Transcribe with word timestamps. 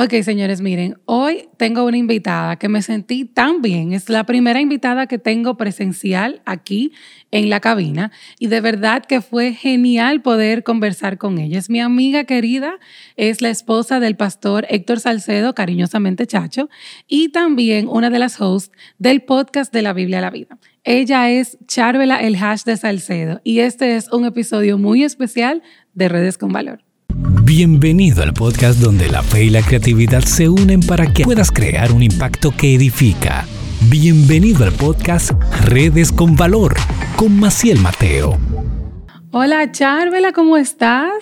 Ok, 0.00 0.14
señores, 0.22 0.60
miren, 0.60 0.96
hoy 1.06 1.48
tengo 1.56 1.84
una 1.84 1.96
invitada 1.96 2.54
que 2.54 2.68
me 2.68 2.82
sentí 2.82 3.24
tan 3.24 3.62
bien. 3.62 3.92
Es 3.92 4.08
la 4.08 4.22
primera 4.22 4.60
invitada 4.60 5.08
que 5.08 5.18
tengo 5.18 5.56
presencial 5.56 6.40
aquí 6.46 6.92
en 7.32 7.50
la 7.50 7.58
cabina 7.58 8.12
y 8.38 8.46
de 8.46 8.60
verdad 8.60 9.04
que 9.04 9.20
fue 9.20 9.54
genial 9.54 10.22
poder 10.22 10.62
conversar 10.62 11.18
con 11.18 11.38
ella. 11.38 11.58
Es 11.58 11.68
mi 11.68 11.80
amiga 11.80 12.22
querida, 12.22 12.78
es 13.16 13.42
la 13.42 13.50
esposa 13.50 13.98
del 13.98 14.14
pastor 14.14 14.66
Héctor 14.70 15.00
Salcedo, 15.00 15.52
cariñosamente 15.56 16.28
Chacho, 16.28 16.68
y 17.08 17.30
también 17.30 17.88
una 17.88 18.08
de 18.08 18.20
las 18.20 18.40
hosts 18.40 18.70
del 18.98 19.22
podcast 19.22 19.72
de 19.72 19.82
la 19.82 19.94
Biblia 19.94 20.18
a 20.18 20.22
la 20.22 20.30
Vida. 20.30 20.60
Ella 20.84 21.28
es 21.28 21.58
Charvela 21.66 22.22
el 22.22 22.36
Hash 22.36 22.62
de 22.62 22.76
Salcedo 22.76 23.40
y 23.42 23.58
este 23.58 23.96
es 23.96 24.12
un 24.12 24.26
episodio 24.26 24.78
muy 24.78 25.02
especial 25.02 25.60
de 25.92 26.08
Redes 26.08 26.38
con 26.38 26.52
Valor. 26.52 26.87
Bienvenido 27.14 28.22
al 28.22 28.34
podcast 28.34 28.78
donde 28.80 29.08
la 29.08 29.22
fe 29.22 29.44
y 29.44 29.50
la 29.50 29.62
creatividad 29.62 30.20
se 30.20 30.48
unen 30.48 30.80
para 30.80 31.12
que 31.12 31.24
puedas 31.24 31.50
crear 31.50 31.92
un 31.92 32.02
impacto 32.02 32.54
que 32.56 32.74
edifica. 32.74 33.46
Bienvenido 33.88 34.64
al 34.64 34.72
podcast 34.72 35.30
Redes 35.64 36.12
con 36.12 36.36
Valor 36.36 36.76
con 37.16 37.38
Maciel 37.40 37.80
Mateo. 37.80 38.38
Hola 39.30 39.72
Charvela, 39.72 40.32
¿cómo 40.32 40.56
estás? 40.56 41.12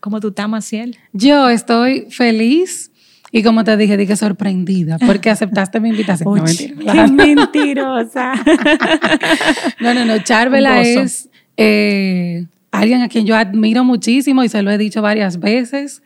¿Cómo 0.00 0.20
tú 0.20 0.28
estás, 0.28 0.48
Maciel? 0.48 0.98
Yo 1.12 1.48
estoy 1.48 2.06
feliz 2.10 2.90
y 3.30 3.42
como 3.42 3.64
te 3.64 3.76
dije, 3.76 3.96
dije 3.96 4.16
sorprendida 4.16 4.98
porque 4.98 5.30
aceptaste 5.30 5.80
mi 5.80 5.90
invitación. 5.90 6.34
no, 6.34 6.42
mentira. 6.42 6.74
Qué 6.92 7.06
mentirosa. 7.12 8.32
no, 9.80 9.94
no, 9.94 10.04
no. 10.04 10.18
Charvela 10.22 10.82
es 10.82 11.28
eh, 11.56 12.46
alguien 12.80 13.02
a 13.02 13.08
quien 13.08 13.26
yo 13.26 13.36
admiro 13.36 13.84
muchísimo 13.84 14.42
y 14.44 14.48
se 14.48 14.62
lo 14.62 14.70
he 14.70 14.78
dicho 14.78 15.02
varias 15.02 15.40
veces. 15.40 16.02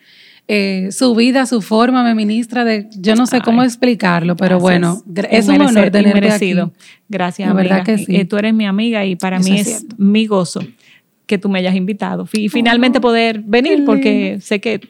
Eh, 0.48 0.88
su 0.90 1.14
vida, 1.14 1.46
su 1.46 1.62
forma 1.62 2.02
me 2.02 2.14
ministra 2.14 2.64
de, 2.64 2.88
yo 2.98 3.14
no 3.14 3.26
sé 3.26 3.40
cómo 3.40 3.62
explicarlo, 3.62 4.36
pero 4.36 4.58
bueno, 4.58 5.02
es 5.30 5.48
un 5.48 5.60
honor 5.60 5.90
tenerte 5.90 6.20
merecido. 6.20 6.64
aquí. 6.64 6.74
Gracias, 7.08 7.48
la 7.48 7.54
verdad 7.54 7.84
que 7.84 7.98
sí. 7.98 8.16
Eh, 8.16 8.24
tú 8.24 8.36
eres 8.36 8.52
mi 8.52 8.66
amiga 8.66 9.04
y 9.04 9.14
para 9.14 9.38
mí 9.38 9.60
es, 9.60 9.86
mi 9.98 10.26
gozo 10.26 10.60
que 11.26 11.38
tú 11.38 11.48
me 11.48 11.60
hayas 11.60 11.76
invitado 11.76 12.28
y 12.32 12.48
finalmente 12.48 12.98
oh, 12.98 13.00
poder 13.00 13.40
venir 13.40 13.84
porque 13.86 14.38
sé 14.40 14.60
que 14.60 14.80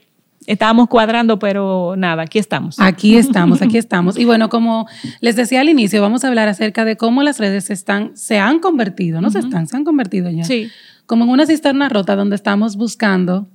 estábamos 0.47 0.89
cuadrando, 0.89 1.39
pero 1.39 1.95
nada, 1.97 2.23
aquí 2.23 2.39
estamos. 2.39 2.81
Aquí 2.81 3.17
estamos, 3.17 3.61
aquí 3.61 3.77
estamos. 3.79 4.19
Y 4.19 4.25
bueno, 4.25 4.49
como 4.49 4.89
les 5.21 5.37
decía 5.37 5.61
al 5.61 5.69
inicio, 5.69 6.01
vamos 6.01 6.25
a 6.25 6.29
hablar 6.29 6.49
acerca 6.49 6.87
de 6.87 6.97
cómo 6.97 7.23
las 7.23 7.39
redes 7.39 7.71
están, 7.71 8.17
se 8.17 8.39
han 8.39 8.59
convertido, 8.59 9.21
no 9.21 9.31
se 9.31 9.41
están, 9.41 9.69
se 9.69 9.77
han 9.77 9.85
convertido 9.85 10.31
ya. 10.31 10.45
Sí 10.45 10.71
como 11.07 11.25
en 11.25 11.31
una 11.31 11.47
cisterna 11.47 11.89
rota 11.89 12.17
donde 12.17 12.37
estamos 12.37 12.77
buscando 12.77 13.49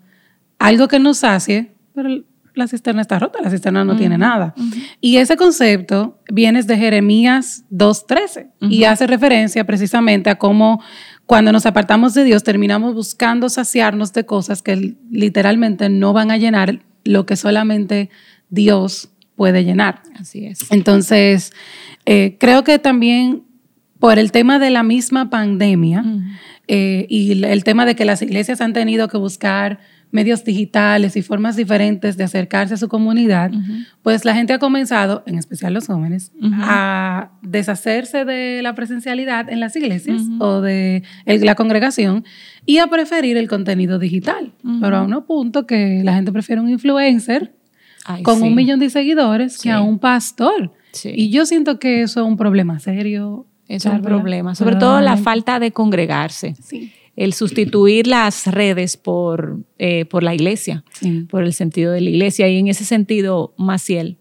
algo 0.59 0.87
que 0.87 0.99
nos 0.99 1.19
sacie, 1.19 1.73
pero 1.93 2.09
la 2.57 2.67
cisterna 2.67 3.01
está 3.01 3.19
rota, 3.19 3.39
la 3.41 3.51
cisterna 3.51 3.85
no 3.85 3.95
tiene 3.95 4.17
nada. 4.17 4.55
Y 4.99 5.17
ese 5.17 5.37
concepto 5.37 6.19
viene 6.31 6.63
de 6.63 6.75
Jeremías 6.75 7.63
2.13 7.71 8.49
y 8.61 8.83
hace 8.85 9.05
referencia 9.05 9.63
precisamente 9.65 10.31
a 10.31 10.37
cómo 10.37 10.81
cuando 11.27 11.51
nos 11.51 11.65
apartamos 11.65 12.13
de 12.15 12.23
Dios 12.23 12.43
terminamos 12.43 12.95
buscando 12.95 13.49
saciarnos 13.49 14.11
de 14.13 14.25
cosas 14.25 14.63
que 14.63 14.95
literalmente 15.11 15.89
no 15.89 16.13
van 16.13 16.31
a 16.31 16.37
llenar 16.37 16.79
lo 17.03 17.25
que 17.25 17.35
solamente 17.35 18.09
Dios 18.49 19.11
puede 19.35 19.63
llenar. 19.63 20.01
Así 20.19 20.45
es. 20.45 20.71
Entonces, 20.71 21.53
eh, 22.05 22.37
creo 22.39 22.63
que 22.63 22.79
también 22.79 23.43
por 23.99 24.19
el 24.19 24.31
tema 24.31 24.59
de 24.59 24.69
la 24.69 24.83
misma 24.83 25.29
pandemia, 25.29 26.03
eh, 26.67 27.05
y 27.09 27.43
el 27.43 27.63
tema 27.63 27.85
de 27.85 27.95
que 27.95 28.05
las 28.05 28.21
iglesias 28.21 28.59
han 28.61 28.73
tenido 28.73 29.07
que 29.07 29.17
buscar 29.17 29.79
medios 30.11 30.43
digitales 30.43 31.15
y 31.17 31.21
formas 31.21 31.55
diferentes 31.55 32.15
de 32.17 32.23
acercarse 32.23 32.73
a 32.73 32.77
su 32.77 32.87
comunidad, 32.87 33.51
pues 34.03 34.25
la 34.25 34.33
gente 34.33 34.53
ha 34.53 34.59
comenzado, 34.59 35.23
en 35.25 35.37
especial 35.37 35.73
los 35.73 35.87
jóvenes, 35.87 36.31
a 36.53 37.31
deshacerse 37.41 38.23
de 38.25 38.61
la 38.61 38.73
presencialidad 38.73 39.49
en 39.49 39.59
las 39.59 39.75
iglesias 39.75 40.21
o 40.39 40.61
de 40.61 41.03
la 41.25 41.55
congregación 41.55 42.23
y 42.65 42.77
a 42.77 42.87
preferir 42.87 43.37
el 43.37 43.47
contenido 43.47 43.99
digital. 43.99 44.53
Pero 44.81 44.97
a 44.97 45.03
un 45.03 45.23
punto 45.25 45.65
que 45.65 46.01
la 46.03 46.13
gente 46.15 46.31
prefiere 46.31 46.61
un 46.61 46.69
influencer 46.69 47.53
con 48.23 48.41
un 48.41 48.55
millón 48.55 48.79
de 48.79 48.89
seguidores 48.89 49.57
que 49.57 49.71
a 49.71 49.81
un 49.81 49.99
pastor. 49.99 50.71
Y 51.03 51.29
yo 51.29 51.45
siento 51.45 51.79
que 51.79 52.01
eso 52.01 52.21
es 52.21 52.27
un 52.27 52.37
problema 52.37 52.79
serio 52.79 53.45
es 53.67 53.85
un 53.85 54.01
problema, 54.01 54.55
sobre 54.55 54.75
todo 54.75 55.01
la 55.01 55.17
falta 55.17 55.59
de 55.59 55.71
congregarse. 55.71 56.55
El 57.15 57.33
sustituir 57.33 58.05
las 58.05 58.45
redes 58.45 58.95
por, 58.95 59.59
eh, 59.79 60.05
por 60.05 60.21
la 60.21 60.35
iglesia, 60.35 60.83
por 61.29 61.43
el 61.43 61.53
sentido 61.53 61.91
de 61.91 62.01
la 62.01 62.09
iglesia. 62.09 62.47
Y 62.47 62.59
en 62.59 62.67
ese 62.67 62.85
sentido, 62.85 63.53
Maciel, 63.57 64.17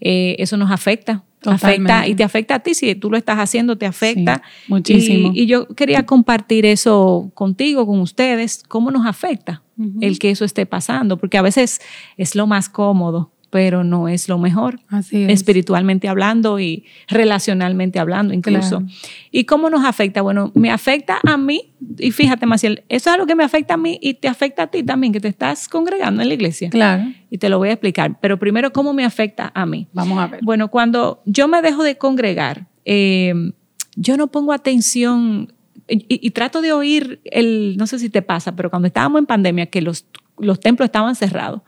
eh, 0.00 0.36
eso 0.38 0.56
nos 0.56 0.70
afecta. 0.70 1.24
Afecta 1.44 2.08
y 2.08 2.14
te 2.14 2.24
afecta 2.24 2.56
a 2.56 2.58
ti. 2.60 2.74
Si 2.74 2.94
tú 2.96 3.10
lo 3.10 3.16
estás 3.16 3.38
haciendo, 3.38 3.76
te 3.76 3.86
afecta. 3.86 4.42
muchísimo. 4.66 5.30
Y, 5.34 5.46
yo 5.46 5.68
quería 5.68 6.04
compartir 6.04 6.66
eso 6.66 7.30
contigo, 7.34 7.86
con 7.86 8.00
ustedes, 8.00 8.64
cómo 8.66 8.90
nos 8.90 9.06
afecta 9.06 9.62
el 10.00 10.18
que 10.18 10.30
eso 10.30 10.44
esté 10.44 10.66
pasando, 10.66 11.18
porque 11.18 11.38
a 11.38 11.42
veces 11.42 11.80
es 12.16 12.34
lo 12.34 12.48
más 12.48 12.68
cómodo 12.68 13.30
pero 13.50 13.82
no 13.82 14.08
es 14.08 14.28
lo 14.28 14.38
mejor, 14.38 14.80
espiritualmente 15.10 16.08
hablando 16.08 16.60
y 16.60 16.84
relacionalmente 17.08 17.98
hablando 17.98 18.34
incluso. 18.34 18.82
¿Y 19.30 19.44
cómo 19.44 19.70
nos 19.70 19.84
afecta? 19.84 20.20
Bueno, 20.22 20.52
me 20.54 20.70
afecta 20.70 21.18
a 21.24 21.36
mí, 21.36 21.72
y 21.98 22.10
fíjate, 22.10 22.46
Maciel, 22.46 22.84
eso 22.88 23.10
es 23.10 23.14
algo 23.14 23.26
que 23.26 23.34
me 23.34 23.44
afecta 23.44 23.74
a 23.74 23.76
mí 23.76 23.98
y 24.02 24.14
te 24.14 24.28
afecta 24.28 24.64
a 24.64 24.66
ti 24.66 24.82
también, 24.82 25.12
que 25.12 25.20
te 25.20 25.28
estás 25.28 25.68
congregando 25.68 26.22
en 26.22 26.28
la 26.28 26.34
iglesia. 26.34 26.70
Claro. 26.70 27.04
Y 27.30 27.38
te 27.38 27.48
lo 27.48 27.58
voy 27.58 27.70
a 27.70 27.72
explicar, 27.72 28.18
pero 28.20 28.38
primero, 28.38 28.72
¿cómo 28.72 28.92
me 28.92 29.04
afecta 29.04 29.50
a 29.54 29.64
mí? 29.64 29.88
Vamos 29.92 30.18
a 30.18 30.26
ver. 30.26 30.40
Bueno, 30.42 30.68
cuando 30.68 31.22
yo 31.24 31.48
me 31.48 31.62
dejo 31.62 31.82
de 31.82 31.96
congregar, 31.96 32.66
eh, 32.84 33.52
yo 33.96 34.16
no 34.16 34.28
pongo 34.28 34.52
atención 34.52 35.52
y, 35.88 36.30
trato 36.30 36.60
de 36.60 36.72
oír 36.72 37.20
el, 37.24 37.76
no 37.78 37.86
sé 37.86 37.98
si 37.98 38.10
te 38.10 38.20
pasa, 38.20 38.54
pero 38.54 38.68
cuando 38.68 38.88
estábamos 38.88 39.20
en 39.20 39.26
pandemia, 39.26 39.66
que 39.66 39.80
los, 39.80 40.06
los 40.38 40.60
templos 40.60 40.84
estaban 40.86 41.14
cerrados, 41.14 41.62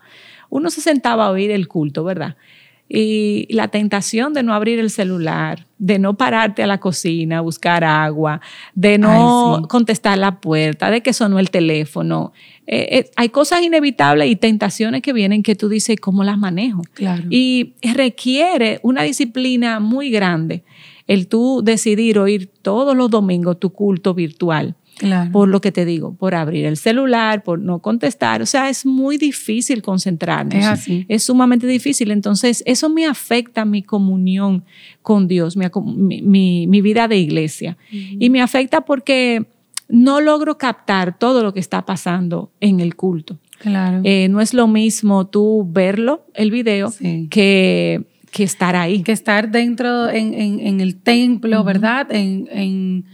uno 0.51 0.69
se 0.69 0.81
sentaba 0.81 1.25
a 1.25 1.31
oír 1.31 1.49
el 1.49 1.67
culto, 1.67 2.03
¿verdad? 2.03 2.35
Y 2.87 3.47
la 3.49 3.69
tentación 3.69 4.33
de 4.33 4.43
no 4.43 4.53
abrir 4.53 4.77
el 4.77 4.89
celular, 4.89 5.65
de 5.77 5.97
no 5.97 6.17
pararte 6.17 6.61
a 6.61 6.67
la 6.67 6.79
cocina 6.79 7.37
a 7.37 7.41
buscar 7.41 7.85
agua, 7.85 8.41
de 8.75 8.97
no 8.97 9.63
contestar 9.69 10.17
la 10.17 10.41
puerta, 10.41 10.91
de 10.91 11.01
que 11.01 11.13
sonó 11.13 11.39
el 11.39 11.49
teléfono. 11.49 12.33
Eh, 12.67 12.87
eh, 12.91 13.11
hay 13.15 13.29
cosas 13.29 13.61
inevitables 13.61 14.29
y 14.29 14.35
tentaciones 14.35 15.01
que 15.01 15.13
vienen 15.13 15.41
que 15.41 15.55
tú 15.55 15.69
dices, 15.69 15.95
¿cómo 16.01 16.25
las 16.25 16.37
manejo? 16.37 16.81
Claro. 16.93 17.23
Y 17.29 17.75
requiere 17.93 18.81
una 18.83 19.03
disciplina 19.03 19.79
muy 19.79 20.11
grande 20.11 20.65
el 21.07 21.27
tú 21.27 21.61
decidir 21.63 22.19
oír 22.19 22.51
todos 22.61 22.95
los 22.95 23.09
domingos 23.09 23.57
tu 23.57 23.71
culto 23.71 24.13
virtual 24.13 24.75
por 25.31 25.47
lo 25.47 25.61
que 25.61 25.71
te 25.71 25.85
digo, 25.85 26.13
por 26.13 26.35
abrir 26.35 26.65
el 26.65 26.77
celular, 26.77 27.43
por 27.43 27.59
no 27.59 27.79
contestar. 27.79 28.41
O 28.41 28.45
sea, 28.45 28.69
es 28.69 28.85
muy 28.85 29.17
difícil 29.17 29.81
concentrarnos. 29.81 30.55
Es 30.55 30.65
así. 30.65 31.05
Es 31.07 31.23
sumamente 31.23 31.67
difícil. 31.67 32.11
Entonces, 32.11 32.63
eso 32.65 32.89
me 32.89 33.05
afecta 33.05 33.65
mi 33.65 33.83
comunión 33.83 34.63
con 35.01 35.27
Dios, 35.27 35.57
mi, 35.57 35.67
mi, 36.67 36.81
vida 36.81 37.07
de 37.07 37.17
iglesia. 37.17 37.77
Y 37.91 38.29
me 38.29 38.41
afecta 38.41 38.81
porque 38.81 39.45
no 39.89 40.21
logro 40.21 40.57
captar 40.57 41.17
todo 41.17 41.43
lo 41.43 41.53
que 41.53 41.59
está 41.59 41.85
pasando 41.85 42.51
en 42.59 42.79
el 42.79 42.95
culto. 42.95 43.37
Claro. 43.59 44.01
Eh, 44.03 44.27
no 44.29 44.41
es 44.41 44.53
lo 44.53 44.67
mismo 44.67 45.27
tú 45.27 45.67
verlo, 45.69 46.25
el 46.33 46.49
video, 46.49 46.91
que, 47.29 48.03
que 48.31 48.43
estar 48.43 48.75
ahí. 48.75 49.03
Que 49.03 49.11
estar 49.11 49.51
dentro 49.51 50.09
en, 50.09 50.33
en, 50.33 50.81
el 50.81 50.95
templo, 50.95 51.63
¿verdad? 51.63 52.07
en 52.11 52.47
en 52.51 53.05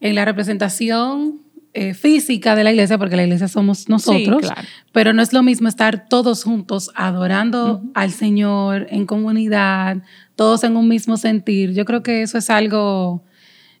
la 0.00 0.24
representación 0.24 1.40
eh, 1.78 1.92
física 1.92 2.56
de 2.56 2.64
la 2.64 2.70
iglesia, 2.70 2.96
porque 2.96 3.16
la 3.16 3.24
iglesia 3.24 3.48
somos 3.48 3.88
nosotros, 3.88 4.48
pero 4.92 5.12
no 5.12 5.20
es 5.20 5.34
lo 5.34 5.42
mismo 5.42 5.68
estar 5.68 6.08
todos 6.08 6.42
juntos 6.42 6.90
adorando 6.94 7.82
al 7.92 8.12
Señor 8.12 8.86
en 8.88 9.04
comunidad, 9.04 9.98
todos 10.36 10.64
en 10.64 10.76
un 10.76 10.88
mismo 10.88 11.18
sentir. 11.18 11.74
Yo 11.74 11.84
creo 11.84 12.02
que 12.02 12.22
eso 12.22 12.38
es 12.38 12.48
algo 12.48 13.24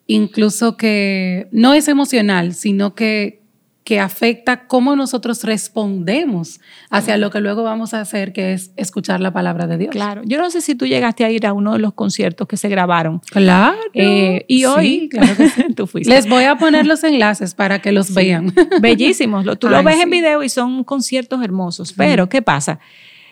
incluso 0.06 0.76
que 0.76 1.48
no 1.52 1.72
es 1.72 1.88
emocional, 1.88 2.52
sino 2.52 2.94
que 2.94 3.45
que 3.86 4.00
afecta 4.00 4.66
cómo 4.66 4.96
nosotros 4.96 5.44
respondemos 5.44 6.60
hacia 6.90 7.16
lo 7.18 7.30
que 7.30 7.40
luego 7.40 7.62
vamos 7.62 7.94
a 7.94 8.00
hacer, 8.00 8.32
que 8.32 8.52
es 8.52 8.72
escuchar 8.74 9.20
la 9.20 9.32
palabra 9.32 9.68
de 9.68 9.78
Dios. 9.78 9.92
Claro. 9.92 10.22
Yo 10.24 10.40
no 10.40 10.50
sé 10.50 10.60
si 10.60 10.74
tú 10.74 10.86
llegaste 10.86 11.24
a 11.24 11.30
ir 11.30 11.46
a 11.46 11.52
uno 11.52 11.74
de 11.74 11.78
los 11.78 11.94
conciertos 11.94 12.48
que 12.48 12.56
se 12.56 12.68
grabaron. 12.68 13.20
Claro. 13.30 13.78
Eh, 13.94 14.44
y 14.48 14.64
hoy, 14.64 15.08
claro 15.08 15.36
tú 15.76 15.86
fuiste. 15.86 16.12
Les 16.12 16.28
voy 16.28 16.42
a 16.42 16.56
poner 16.56 16.84
los 16.84 17.04
enlaces 17.04 17.54
para 17.54 17.80
que 17.80 17.92
los 17.92 18.12
vean. 18.12 18.52
Bellísimos. 18.80 19.46
Tú 19.60 19.68
lo 19.68 19.80
ves 19.84 20.00
en 20.00 20.10
video 20.10 20.42
y 20.42 20.48
son 20.48 20.82
conciertos 20.82 21.40
hermosos. 21.44 21.92
Pero, 21.92 22.28
¿qué 22.28 22.42
pasa? 22.42 22.80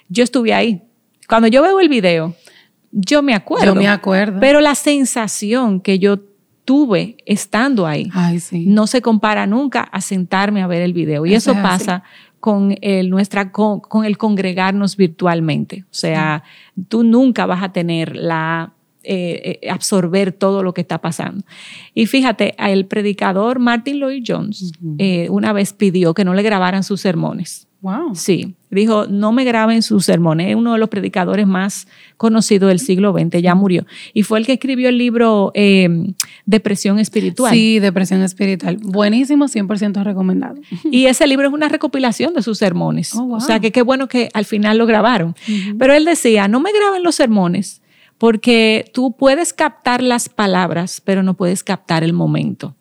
Yo 0.09 0.23
estuve 0.23 0.55
ahí. 0.55 0.83
Cuando 1.29 1.49
yo 1.49 1.63
veo 1.63 1.81
el 1.81 1.89
video, 1.89 2.37
yo 2.93 3.23
me 3.23 3.35
acuerdo. 3.35 3.67
Yo 3.67 3.75
me 3.75 3.89
acuerdo. 3.89 4.39
Pero 4.39 4.61
la 4.61 4.77
sensación 4.77 5.81
que 5.81 5.99
yo 5.99 6.21
tuve 6.65 7.17
estando 7.27 7.87
ahí. 7.87 8.11
Ay, 8.13 8.41
sí. 8.41 8.67
No 8.67 8.87
se 8.87 9.03
compara 9.03 9.47
nunca 9.47 9.83
a 9.83 10.01
sentarme 10.01 10.63
a 10.63 10.67
ver 10.67 10.83
el 10.83 10.93
video. 10.93 11.27
Y 11.27 11.35
eso, 11.35 11.55
pasa 11.55 12.03
con 12.41 12.77
el, 12.83 13.11
nuestra, 13.11 13.53
con, 13.53 14.05
el 14.05 14.19
congregarnos 14.19 14.97
virtualmente. 14.97 15.85
O 15.85 15.95
sea, 15.95 16.43
tú 16.89 17.03
nunca 17.03 17.47
vas 17.47 17.63
a 17.63 17.73
tener 17.73 18.17
la 18.17 18.75
eh, 19.03 19.61
eh, 19.63 19.71
absorber 19.71 20.33
todo 20.33 20.63
lo 20.63 20.75
que 20.75 20.81
está 20.81 21.01
pasando. 21.01 21.45
Y 21.95 22.07
fíjate, 22.07 22.55
el 22.59 22.87
predicador 22.87 23.59
Martin 23.59 23.99
Lloyd 23.99 24.25
Jones 24.27 24.73
eh, 24.99 25.29
una 25.31 25.53
vez 25.53 25.73
pidió 25.73 26.15
que 26.15 26.25
no 26.25 26.35
le 26.35 26.43
grabaran 26.43 26.83
sus 26.83 27.01
sermones. 27.01 27.69
Wow. 27.85 28.15
Sí, 28.15 28.55
dijo, 28.71 29.07
no 29.07 29.31
me 29.31 29.45
graben 29.45 29.83
sus 29.83 30.07
sermones. 30.07 30.49
Es 30.49 30.57
uno 30.57 30.73
de 30.73 30.79
los 30.79 30.89
predicadores 30.89 31.47
más 31.47 31.87
conocidos 32.17 32.71
del 32.71 32.79
siglo 32.79 33.13
XX, 33.13 33.43
ya 33.43 33.55
murió. 33.55 33.85
Y 34.15 34.23
fue 34.23 34.39
el 34.39 34.47
que 34.47 34.55
escribió 34.55 34.89
el 34.89 34.97
libro 34.97 35.53
Depresión 36.47 36.99
Espiritual. 36.99 37.53
Sí, 37.53 37.81
Depresión 37.81 38.23
Espiritual. 38.23 38.79
Buenísimo, 38.79 39.49
100% 39.49 40.03
recomendado. 40.03 40.55
Y 40.91 41.05
ese 41.05 41.27
libro 41.27 41.49
es 41.49 41.53
una 41.53 41.69
recopilación 41.69 42.33
de 42.33 42.41
sus 42.41 42.57
sermones. 42.57 43.15
Oh, 43.15 43.35
o 43.35 43.41
sea, 43.41 43.61
que 43.61 43.71
qué 43.71 43.83
bueno 43.83 44.09
que 44.09 44.31
al 44.33 44.47
final 44.47 44.79
lo 44.79 44.87
grabaron. 44.87 45.37
Pero 45.79 45.93
él 45.93 46.07
decía, 46.07 46.49
no 46.49 46.61
me 46.61 46.73
graben 46.73 47.03
los 47.03 47.17
sermones 47.17 47.83
porque 48.17 48.91
tú 48.95 49.15
puedes 49.15 49.53
captar 49.53 50.03
las 50.03 50.31
palabras, 50.31 51.03
pero 51.05 51.23
no 51.23 51.35
puedes 51.35 51.63
captar 51.63 52.03
el 52.03 52.15
momento. 52.15 52.75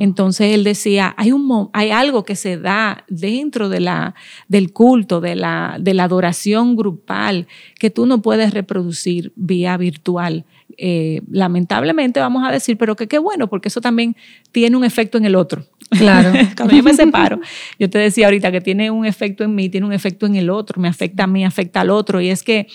Entonces 0.00 0.54
él 0.54 0.64
decía, 0.64 1.14
hay, 1.16 1.32
un, 1.32 1.70
hay 1.72 1.90
algo 1.90 2.24
que 2.24 2.36
se 2.36 2.56
da 2.56 3.04
dentro 3.08 3.68
de 3.68 3.80
la, 3.80 4.14
del 4.48 4.72
culto, 4.72 5.20
de 5.20 5.34
la, 5.34 5.76
de 5.80 5.94
la 5.94 6.04
adoración 6.04 6.76
grupal, 6.76 7.46
que 7.78 7.90
tú 7.90 8.06
no 8.06 8.22
puedes 8.22 8.52
reproducir 8.54 9.32
vía 9.36 9.76
virtual. 9.76 10.44
Eh, 10.78 11.20
lamentablemente 11.30 12.20
vamos 12.20 12.46
a 12.46 12.50
decir, 12.50 12.78
pero 12.78 12.96
que 12.96 13.06
qué 13.06 13.18
bueno, 13.18 13.48
porque 13.48 13.68
eso 13.68 13.80
también 13.80 14.16
tiene 14.52 14.76
un 14.76 14.84
efecto 14.84 15.18
en 15.18 15.24
el 15.24 15.34
otro. 15.34 15.64
Claro. 15.90 16.32
Cuando 16.56 16.74
yo 16.74 16.82
me 16.82 16.94
separo, 16.94 17.40
yo 17.78 17.90
te 17.90 17.98
decía 17.98 18.26
ahorita 18.26 18.50
que 18.50 18.60
tiene 18.60 18.90
un 18.90 19.04
efecto 19.04 19.44
en 19.44 19.54
mí, 19.54 19.68
tiene 19.68 19.86
un 19.86 19.92
efecto 19.92 20.26
en 20.26 20.36
el 20.36 20.50
otro, 20.50 20.80
me 20.80 20.88
afecta 20.88 21.24
a 21.24 21.26
mí, 21.26 21.44
afecta 21.44 21.82
al 21.82 21.90
otro. 21.90 22.20
Y 22.20 22.30
es 22.30 22.42
que 22.42 22.66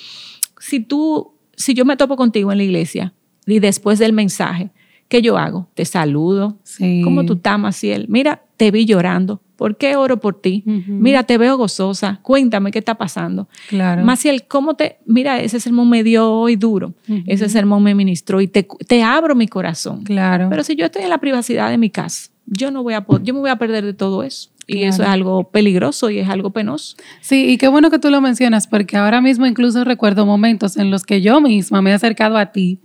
si 0.60 0.80
tú 0.80 1.34
si 1.58 1.74
yo 1.74 1.84
me 1.84 1.98
topo 1.98 2.16
contigo 2.16 2.52
en 2.52 2.60
la 2.60 2.64
iglesia 2.64 3.14
y 3.46 3.60
después 3.60 4.00
del 4.00 4.14
mensaje, 4.14 4.70
¿qué 5.08 5.22
yo 5.22 5.38
hago? 5.38 5.68
Te 5.74 5.86
saludo. 5.86 6.58
¿Cómo 7.04 7.26
tú 7.26 7.34
estás, 7.34 7.60
Maciel? 7.60 8.06
Mira, 8.10 8.44
te 8.58 8.72
vi 8.72 8.86
llorando. 8.86 9.42
¿Por 9.56 9.76
qué 9.76 9.96
oro 9.96 10.20
por 10.20 10.40
ti? 10.40 10.64
Mira, 10.66 11.24
te 11.24 11.38
veo 11.38 11.58
gozosa. 11.58 12.20
Cuéntame 12.22 12.72
qué 12.72 12.80
está 12.80 12.96
pasando. 12.96 13.48
Claro. 13.70 14.04
Maciel, 14.04 14.46
¿cómo 14.48 14.76
te.? 14.76 15.00
Mira, 15.06 15.42
ese 15.42 15.60
sermón 15.60 15.90
me 15.90 16.04
dio 16.04 16.32
hoy 16.32 16.56
duro. 16.56 16.94
Ese 17.26 17.50
sermón 17.50 17.82
me 17.82 17.96
ministró 17.96 18.40
y 18.40 18.48
te, 18.48 18.68
te, 18.88 19.02
abro 19.02 19.34
mi 19.36 19.48
corazón. 19.48 20.04
Claro. 20.04 20.48
Pero 20.50 20.64
si 20.64 20.76
yo 20.76 20.86
estoy 20.86 21.04
en 21.04 21.10
la 21.10 21.18
privacidad 21.18 21.72
de 21.72 21.80
mi 21.80 21.90
casa, 21.90 22.30
yo 22.46 22.70
no 22.70 22.84
voy 22.84 22.94
a 22.94 23.06
yo 23.24 23.34
me 23.34 23.40
voy 23.40 23.50
a 23.50 23.58
perder 23.58 23.84
de 23.84 23.94
todo 23.94 24.24
eso. 24.24 24.52
Y 24.68 24.84
eso 24.84 25.02
es 25.04 25.10
algo 25.10 25.50
peligroso 25.50 26.10
y 26.10 26.20
es 26.20 26.28
algo 26.28 26.50
penoso. 26.50 26.98
Sí, 27.22 27.46
y 27.46 27.58
qué 27.58 27.70
bueno 27.70 27.90
que 27.90 28.00
tú 28.00 28.10
lo 28.10 28.20
mencionas, 28.20 28.68
porque 28.68 28.98
ahora 28.98 29.22
mismo 29.22 29.46
incluso 29.46 29.86
recuerdo 29.86 30.26
momentos 30.26 30.76
en 30.76 30.92
los 30.92 31.06
que 31.06 31.22
yo 31.22 31.40
misma 31.40 31.82
me 31.82 31.92
he 31.92 31.94
acercado 31.94 32.38
a 32.38 32.48
ti 32.48 32.82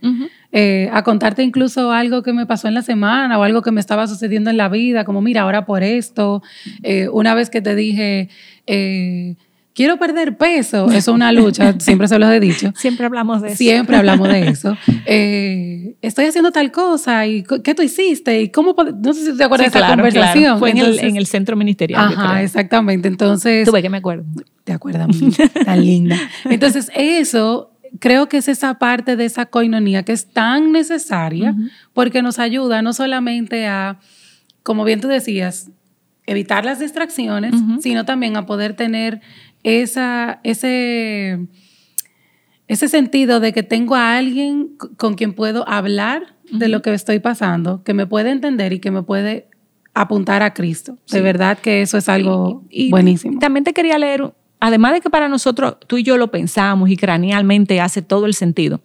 eh, 0.52 0.90
a 0.92 1.02
contarte 1.02 1.42
incluso 1.42 1.92
algo 1.92 2.22
que 2.22 2.34
me 2.34 2.44
pasó 2.44 2.68
en 2.68 2.74
la 2.74 2.82
semana 2.82 3.38
o 3.38 3.42
algo 3.42 3.62
que 3.62 3.72
me 3.72 3.80
estaba 3.80 4.06
sucediendo 4.06 4.50
en 4.50 4.58
la 4.58 4.68
vida, 4.68 5.04
como 5.04 5.22
mira, 5.22 5.42
ahora 5.42 5.64
por 5.64 5.82
esto. 5.82 6.42
Eh, 6.82 7.08
una 7.08 7.34
vez 7.34 7.50
que 7.50 7.62
te 7.62 7.74
dije... 7.74 8.28
Eh, 8.66 9.36
quiero 9.74 9.98
perder 9.98 10.36
peso, 10.36 10.86
eso 10.90 10.98
es 10.98 11.08
una 11.08 11.32
lucha, 11.32 11.74
siempre 11.78 12.06
se 12.06 12.18
lo 12.18 12.30
he 12.30 12.38
dicho. 12.38 12.72
Siempre 12.76 13.06
hablamos 13.06 13.40
de 13.40 13.48
eso. 13.48 13.56
Siempre 13.56 13.96
hablamos 13.96 14.28
de 14.28 14.48
eso. 14.48 14.76
Estoy 16.02 16.26
haciendo 16.26 16.52
tal 16.52 16.70
cosa 16.70 17.26
y 17.26 17.42
¿qué 17.64 17.74
tú 17.74 17.82
hiciste? 17.82 18.42
¿Y 18.42 18.50
cómo? 18.50 18.74
No 19.02 19.14
sé 19.14 19.32
si 19.32 19.36
te 19.36 19.44
acuerdas 19.44 19.72
de 19.72 19.78
esa 19.78 19.88
conversación. 19.88 20.58
Fue 20.58 20.70
en, 20.70 21.16
el, 21.16 21.26
centro 21.26 21.56
ministerial. 21.56 22.12
Ajá, 22.12 22.42
exactamente. 22.42 23.08
Entonces... 23.08 23.66
Tuve 23.66 23.80
que 23.80 23.88
me 23.88 23.98
acuerdo. 23.98 24.24
Te 24.64 24.72
acuerdas, 24.72 25.08
tan 25.64 25.84
linda. 25.84 26.16
Entonces, 26.44 26.90
eso 26.94 27.71
creo 27.98 28.28
que 28.28 28.38
es 28.38 28.48
esa 28.48 28.74
parte 28.74 29.16
de 29.16 29.24
esa 29.24 29.46
coinonía 29.46 30.02
que 30.02 30.12
es 30.12 30.26
tan 30.26 30.72
necesaria 30.72 31.54
porque 31.92 32.22
nos 32.22 32.38
ayuda 32.38 32.82
no 32.82 32.92
solamente 32.92 33.66
a, 33.66 33.98
como 34.62 34.84
bien 34.84 35.00
tú 35.00 35.08
decías, 35.08 35.70
evitar 36.26 36.64
las 36.64 36.78
distracciones, 36.78 37.54
sino 37.80 38.04
también 38.04 38.36
a 38.36 38.46
poder 38.46 38.74
tener 38.74 39.20
esa, 39.62 40.40
ese, 40.44 41.46
ese 42.68 42.88
sentido 42.88 43.40
de 43.40 43.52
que 43.52 43.62
tengo 43.62 43.94
a 43.94 44.16
alguien 44.16 44.76
con 44.96 45.14
quien 45.14 45.34
puedo 45.34 45.68
hablar 45.68 46.36
de 46.50 46.68
lo 46.68 46.82
que 46.82 46.92
estoy 46.92 47.18
pasando, 47.18 47.82
que 47.82 47.94
me 47.94 48.06
puede 48.06 48.30
entender 48.30 48.72
y 48.72 48.78
que 48.78 48.90
me 48.90 49.02
puede 49.02 49.48
apuntar 49.94 50.42
a 50.42 50.54
Cristo. 50.54 50.98
De 51.10 51.20
verdad 51.20 51.58
que 51.58 51.82
eso 51.82 51.98
es 51.98 52.08
algo 52.08 52.64
buenísimo. 52.90 53.38
También 53.38 53.64
te 53.64 53.72
quería 53.72 53.98
leer, 53.98 54.32
además 54.62 54.92
de 54.92 55.00
que 55.00 55.10
para 55.10 55.28
nosotros 55.28 55.74
tú 55.88 55.98
y 55.98 56.04
yo 56.04 56.16
lo 56.16 56.30
pensamos 56.30 56.88
y 56.88 56.96
cranealmente 56.96 57.80
hace 57.80 58.00
todo 58.00 58.26
el 58.26 58.34
sentido, 58.34 58.80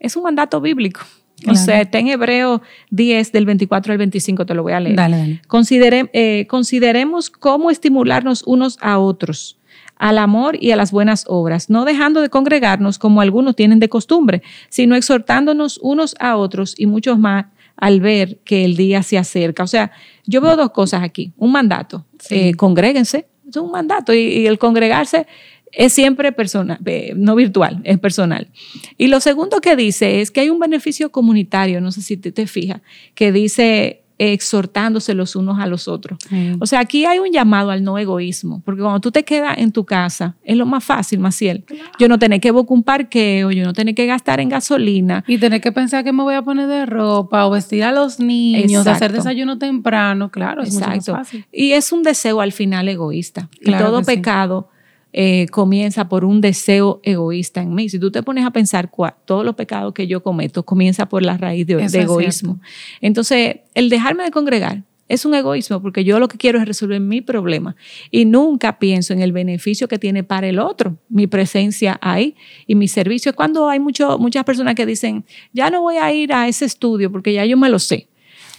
es 0.00 0.16
un 0.16 0.22
mandato 0.22 0.58
bíblico. 0.62 1.02
O 1.46 1.54
sea, 1.54 1.82
está 1.82 1.98
en 1.98 2.08
Hebreo 2.08 2.62
10 2.90 3.30
del 3.30 3.44
24 3.44 3.92
al 3.92 3.98
25, 3.98 4.46
te 4.46 4.54
lo 4.54 4.62
voy 4.62 4.72
a 4.72 4.80
leer. 4.80 4.96
Dale, 4.96 5.16
dale. 5.18 6.10
Eh, 6.12 6.46
consideremos 6.48 7.30
cómo 7.30 7.70
estimularnos 7.70 8.42
unos 8.44 8.78
a 8.80 8.98
otros 8.98 9.58
al 9.96 10.16
amor 10.18 10.56
y 10.60 10.70
a 10.70 10.76
las 10.76 10.92
buenas 10.92 11.24
obras, 11.28 11.68
no 11.68 11.84
dejando 11.84 12.22
de 12.22 12.30
congregarnos 12.30 12.98
como 12.98 13.20
algunos 13.20 13.54
tienen 13.54 13.80
de 13.80 13.88
costumbre, 13.88 14.42
sino 14.70 14.96
exhortándonos 14.96 15.78
unos 15.82 16.14
a 16.20 16.36
otros 16.36 16.74
y 16.78 16.86
muchos 16.86 17.18
más 17.18 17.46
al 17.76 18.00
ver 18.00 18.38
que 18.44 18.64
el 18.64 18.76
día 18.76 19.02
se 19.02 19.18
acerca. 19.18 19.62
O 19.62 19.66
sea, 19.66 19.92
yo 20.24 20.40
veo 20.40 20.56
dos 20.56 20.70
cosas 20.70 21.02
aquí. 21.02 21.32
Un 21.36 21.52
mandato, 21.52 22.06
eh, 22.30 22.54
congréguense, 22.54 23.26
es 23.48 23.56
un 23.56 23.70
mandato 23.70 24.12
y, 24.12 24.46
el 24.46 24.58
congregarse 24.58 25.26
es 25.70 25.92
siempre 25.92 26.32
personal, 26.32 26.78
eh, 26.86 27.12
no 27.14 27.34
virtual, 27.34 27.80
es 27.84 27.98
personal. 27.98 28.48
Y 28.96 29.08
lo 29.08 29.20
segundo 29.20 29.60
que 29.60 29.76
dice 29.76 30.20
es 30.20 30.30
que 30.30 30.40
hay 30.40 30.50
un 30.50 30.58
beneficio 30.58 31.10
comunitario, 31.10 31.80
no 31.80 31.92
sé 31.92 32.00
si 32.02 32.16
te, 32.16 32.32
te 32.32 32.46
fijas, 32.46 32.80
que 33.14 33.32
dice 33.32 34.02
exhortándose 34.18 35.14
los 35.14 35.36
unos 35.36 35.58
a 35.58 35.66
los 35.66 35.88
otros. 35.88 36.18
O 36.58 36.66
sea, 36.66 36.80
aquí 36.80 37.04
hay 37.04 37.18
un 37.18 37.30
llamado 37.30 37.70
al 37.70 37.82
no 37.82 37.98
egoísmo, 37.98 38.62
porque 38.64 38.82
cuando 38.82 39.00
tú 39.00 39.10
te 39.10 39.24
quedas 39.24 39.58
en 39.58 39.72
tu 39.72 39.84
casa, 39.84 40.36
es 40.44 40.56
lo 40.56 40.66
más 40.66 40.84
fácil, 40.84 41.20
Maciel. 41.20 41.64
Yo 41.98 42.08
no 42.08 42.18
tener 42.18 42.40
que 42.40 42.50
buscar 42.50 42.74
un 42.74 42.82
parqueo, 42.82 43.50
yo 43.50 43.64
no 43.64 43.72
tener 43.72 43.94
que 43.94 44.06
gastar 44.06 44.40
en 44.40 44.48
gasolina. 44.48 45.24
Y 45.26 45.38
tener 45.38 45.60
que 45.60 45.72
pensar 45.72 46.04
que 46.04 46.12
me 46.12 46.22
voy 46.22 46.34
a 46.34 46.42
poner 46.42 46.66
de 46.66 46.86
ropa 46.86 47.46
o 47.46 47.50
vestir 47.50 47.84
a 47.84 47.92
los 47.92 48.18
niños, 48.18 48.86
hacer 48.86 49.12
desayuno 49.12 49.58
temprano, 49.58 50.30
claro, 50.30 50.62
es 50.62 50.74
Exacto. 50.74 50.94
Mucho 50.96 51.12
más 51.12 51.20
fácil. 51.28 51.46
Y 51.52 51.72
es 51.72 51.92
un 51.92 52.02
deseo 52.02 52.40
al 52.40 52.52
final 52.52 52.88
egoísta. 52.88 53.48
y 53.60 53.72
todo 53.72 54.02
pecado 54.02 54.68
eh, 55.12 55.46
comienza 55.50 56.08
por 56.08 56.24
un 56.24 56.40
deseo 56.40 57.00
egoísta 57.02 57.62
en 57.62 57.74
mí. 57.74 57.88
Si 57.88 57.98
tú 57.98 58.10
te 58.10 58.22
pones 58.22 58.44
a 58.44 58.50
pensar 58.50 58.90
todos 59.24 59.44
los 59.44 59.54
pecados 59.54 59.94
que 59.94 60.06
yo 60.06 60.22
cometo, 60.22 60.64
comienza 60.64 61.08
por 61.08 61.22
la 61.22 61.36
raíz 61.36 61.66
de, 61.66 61.74
egoísmo. 61.74 62.60
Entonces, 63.00 63.56
el 63.74 63.88
dejarme 63.88 64.24
de 64.24 64.30
congregar 64.30 64.84
es 65.08 65.24
un 65.24 65.34
egoísmo 65.34 65.80
porque 65.80 66.04
yo 66.04 66.18
lo 66.18 66.28
que 66.28 66.36
quiero 66.36 66.58
es 66.58 66.66
resolver 66.66 67.00
mi 67.00 67.22
problema 67.22 67.76
y 68.10 68.26
nunca 68.26 68.78
pienso 68.78 69.14
en 69.14 69.22
el 69.22 69.32
beneficio 69.32 69.88
que 69.88 69.98
tiene 69.98 70.22
para 70.22 70.46
el 70.48 70.58
otro 70.58 70.98
mi 71.08 71.26
presencia 71.26 71.98
ahí 72.02 72.36
y 72.66 72.74
mi 72.74 72.88
servicio. 72.88 73.30
Es 73.30 73.36
cuando 73.36 73.68
hay 73.70 73.80
mucho, 73.80 74.18
muchas 74.18 74.44
personas 74.44 74.74
que 74.74 74.84
dicen, 74.84 75.24
ya 75.52 75.70
no 75.70 75.80
voy 75.80 75.96
a 75.96 76.12
ir 76.12 76.32
a 76.34 76.46
ese 76.46 76.66
estudio 76.66 77.10
porque 77.10 77.32
ya 77.32 77.46
yo 77.46 77.56
me 77.56 77.70
lo 77.70 77.78
sé. 77.78 78.08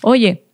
Oye, 0.02 0.49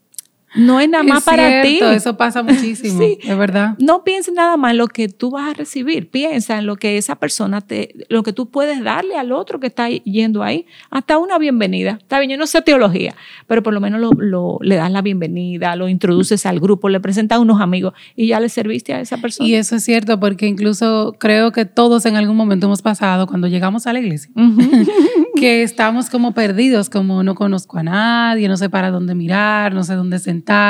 no 0.56 0.80
es 0.80 0.90
nada 0.90 1.04
más 1.04 1.24
para 1.24 1.62
ti. 1.62 1.80
Eso 1.82 2.18
pasa 2.18 2.44
muchísimo, 2.44 3.00
sí. 3.00 3.18
es 3.22 3.38
verdad. 3.38 3.76
No 3.80 4.04
pienses 4.04 4.34
nada 4.34 4.58
más 4.58 4.72
en 4.72 4.78
lo 4.78 4.88
que 4.88 5.10
tú 5.10 5.32
vas 5.32 5.52
a 5.52 5.54
recibir, 5.54 6.10
piensa 6.10 6.58
en 6.58 6.66
lo 6.66 6.76
que 6.76 6.98
esa 6.98 7.16
persona 7.16 7.62
te, 7.62 8.06
lo 8.10 8.24
que 8.24 8.34
tú 8.34 8.50
puedes 8.50 8.84
darle 8.84 9.16
al 9.16 9.32
otro 9.32 9.60
que 9.60 9.68
está 9.68 9.90
yendo 9.90 10.44
ahí, 10.44 10.66
hasta 10.90 11.18
una 11.18 11.38
bienvenida. 11.38 12.00
Está 12.02 12.20
bien, 12.20 12.32
yo 12.32 12.38
no 12.38 12.48
sé 12.48 12.62
teología, 12.62 13.16
pero 13.48 13.64
por 13.64 13.74
lo 13.74 13.82
menos 13.82 14.00
lo, 14.18 14.58
le 14.62 14.76
das 14.76 14.92
la 14.92 15.02
bienvenida, 15.02 15.76
lo 15.76 15.88
introduces 15.88 16.46
al 16.46 16.60
grupo, 16.60 16.90
le 16.90 17.00
presentas 17.00 17.38
a 17.38 17.40
unos 17.40 17.62
amigos 17.62 17.94
y 18.16 18.28
ya 18.28 18.40
le 18.40 18.50
serviste 18.50 18.94
a 18.94 19.02
esa 19.02 19.18
persona. 19.18 19.48
Y 19.48 19.56
eso 19.56 19.76
es 19.76 19.84
cierto, 19.84 20.20
porque 20.20 20.48
incluso 20.48 21.16
creo 21.20 21.52
que 21.52 21.66
todos 21.66 22.06
en 22.06 22.16
algún 22.16 22.38
momento 22.38 22.68
hemos 22.68 22.82
pasado 22.82 23.28
cuando 23.28 23.48
llegamos 23.48 23.88
a 23.88 23.94
la 23.94 24.00
iglesia, 24.00 24.32
que 25.36 25.63
estamos 25.63 26.10
como 26.10 26.34
perdidos, 26.34 26.89
como 26.89 27.24
no 27.24 27.36
conozco 27.36 27.77
a 27.77 27.84
nadie, 27.84 28.48
no 28.48 28.58
sé 28.58 28.70
para 28.70 28.92
dónde 28.92 29.15
mirar, 29.15 29.74
no 29.74 29.84
sé 29.84 29.96
dónde 29.96 30.20
sentar 30.20 30.65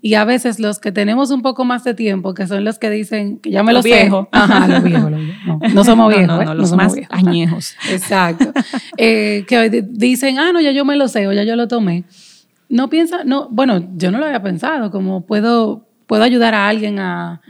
y 0.00 0.14
a 0.14 0.24
veces 0.24 0.58
los 0.60 0.78
que 0.78 0.92
tenemos 0.92 1.30
un 1.30 1.42
poco 1.42 1.64
más 1.64 1.84
de 1.84 1.94
tiempo, 1.94 2.34
que 2.34 2.46
son 2.46 2.64
los 2.64 2.78
que 2.78 2.90
dicen 2.90 3.38
que 3.38 3.50
ya 3.50 3.62
me 3.62 3.72
lo 3.72 3.82
viejo. 3.82 4.28
Ajá, 4.32 4.68
los 4.68 4.82
viejos, 4.82 5.12
No, 5.74 5.84
somos 5.84 6.08
viejos. 6.14 6.44
No, 6.44 6.52
¿eh? 6.52 6.54
los 6.54 6.72
más 6.72 6.94
añejos. 7.10 7.74
Exacto. 7.90 8.52
Eh, 8.96 9.44
que 9.48 9.84
dicen, 9.88 10.38
ah, 10.38 10.52
no, 10.52 10.60
ya 10.60 10.72
yo 10.72 10.84
me 10.84 10.96
lo 10.96 11.08
sé 11.08 11.26
o 11.26 11.32
ya 11.32 11.44
yo 11.44 11.56
lo 11.56 11.68
tomé. 11.68 12.04
No 12.68 12.88
piensa, 12.88 13.24
no, 13.24 13.48
bueno, 13.50 13.88
yo 13.96 14.10
no 14.10 14.18
lo 14.18 14.26
había 14.26 14.42
pensado, 14.42 14.90
como 14.90 15.26
puedo 15.26 15.88
puedo 16.06 16.22
ayudar 16.22 16.54
a 16.54 16.68
alguien 16.68 16.98
a, 16.98 17.40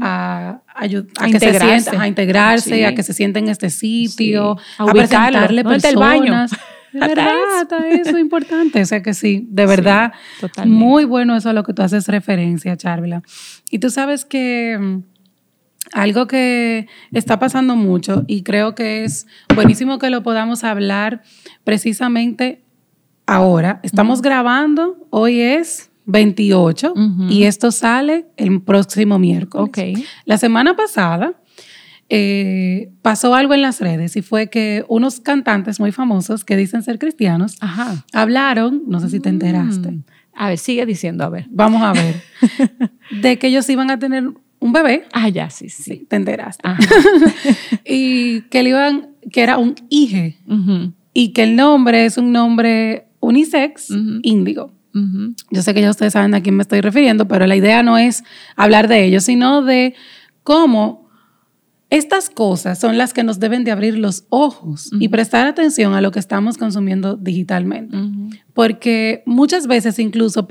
a, 0.00 0.60
a, 0.74 1.26
que 1.30 1.40
se 1.40 1.58
sienta, 1.58 2.00
a 2.00 2.08
integrarse, 2.08 2.86
a 2.86 2.94
que 2.94 3.02
se 3.02 3.12
sienta 3.12 3.38
en 3.38 3.48
este 3.48 3.70
sitio, 3.70 4.56
a, 4.78 4.86
presentarle 4.86 5.64
personas. 5.64 5.84
El 5.84 5.96
baño? 5.96 6.46
De 6.92 7.00
verdad, 7.00 7.62
eso 7.90 8.10
es 8.10 8.18
importante. 8.18 8.80
O 8.80 8.86
sea 8.86 9.02
que 9.02 9.14
sí, 9.14 9.46
de 9.50 9.66
verdad, 9.66 10.12
muy 10.64 11.04
bueno 11.04 11.36
eso 11.36 11.50
a 11.50 11.52
lo 11.52 11.62
que 11.62 11.74
tú 11.74 11.82
haces 11.82 12.08
referencia, 12.08 12.76
Charvila. 12.76 13.22
Y 13.70 13.78
tú 13.78 13.90
sabes 13.90 14.24
que 14.24 14.78
mm, 14.78 15.02
algo 15.92 16.26
que 16.26 16.88
está 17.12 17.38
pasando 17.38 17.76
mucho 17.76 18.24
y 18.26 18.42
creo 18.42 18.74
que 18.74 19.04
es 19.04 19.26
buenísimo 19.54 19.98
que 19.98 20.10
lo 20.10 20.22
podamos 20.22 20.64
hablar 20.64 21.22
precisamente 21.64 22.62
ahora. 23.26 23.80
Estamos 23.82 24.22
grabando, 24.22 25.06
hoy 25.10 25.40
es 25.40 25.90
28 26.08 26.94
y 27.30 27.44
esto 27.44 27.70
sale 27.70 28.26
el 28.36 28.60
próximo 28.62 29.18
miércoles. 29.18 29.70
La 30.24 30.38
semana 30.38 30.74
pasada 30.74 31.34
eh, 32.08 32.90
pasó 33.02 33.34
algo 33.34 33.52
en 33.52 33.60
las 33.62 33.80
redes 33.80 34.16
y 34.16 34.22
fue 34.22 34.48
que 34.48 34.84
unos 34.88 35.20
cantantes 35.20 35.78
muy 35.78 35.92
famosos 35.92 36.44
que 36.44 36.56
dicen 36.56 36.82
ser 36.82 36.98
cristianos 36.98 37.56
Ajá. 37.60 38.06
hablaron, 38.14 38.82
no 38.88 38.98
sé 39.00 39.10
si 39.10 39.20
te 39.20 39.28
enteraste, 39.28 39.90
Mm. 39.92 40.02
A 40.40 40.48
ver, 40.50 40.58
sigue 40.58 40.86
diciendo, 40.86 41.24
a 41.24 41.28
ver. 41.30 41.46
vamos 41.50 41.82
a 41.82 41.92
ver, 41.92 42.22
de 43.22 43.38
que 43.40 43.48
ellos 43.48 43.68
iban 43.68 43.90
a 43.90 43.98
tener 43.98 44.24
un 44.60 44.72
bebé. 44.72 45.04
Ah, 45.12 45.28
ya, 45.28 45.50
sí, 45.50 45.68
sí. 45.68 45.82
Sí, 45.82 46.06
te 46.08 46.14
enteraste. 46.16 46.62
Ajá. 46.64 46.78
y 47.84 48.42
que 48.42 48.62
le 48.62 48.70
iban, 48.70 49.08
que 49.32 49.42
era 49.42 49.58
un 49.58 49.74
hije 49.90 50.38
y 51.12 51.32
que 51.32 51.42
el 51.42 51.56
nombre 51.56 52.04
es 52.06 52.18
un 52.18 52.30
nombre 52.32 53.08
unisex, 53.20 53.90
índigo. 54.22 54.70
Yo 55.50 55.62
sé 55.62 55.74
que 55.74 55.80
ya 55.80 55.90
ustedes 55.90 56.12
saben 56.12 56.34
a 56.34 56.42
quién 56.42 56.56
me 56.56 56.62
estoy 56.62 56.80
refiriendo, 56.80 57.28
pero 57.28 57.46
la 57.46 57.56
idea 57.56 57.82
no 57.82 57.98
es 57.98 58.24
hablar 58.56 58.88
de 58.88 59.04
ellos, 59.04 59.24
sino 59.24 59.62
de 59.62 59.94
cómo 60.42 61.08
estas 61.90 62.28
cosas 62.28 62.78
son 62.78 62.98
las 62.98 63.14
que 63.14 63.22
nos 63.22 63.40
deben 63.40 63.64
de 63.64 63.70
abrir 63.70 63.96
los 63.96 64.26
ojos 64.28 64.90
y 65.00 65.08
prestar 65.08 65.46
atención 65.46 65.94
a 65.94 66.02
lo 66.02 66.10
que 66.10 66.18
estamos 66.18 66.58
consumiendo 66.58 67.16
digitalmente. 67.16 67.96
Porque 68.52 69.22
muchas 69.24 69.66
veces 69.66 69.98
incluso 69.98 70.46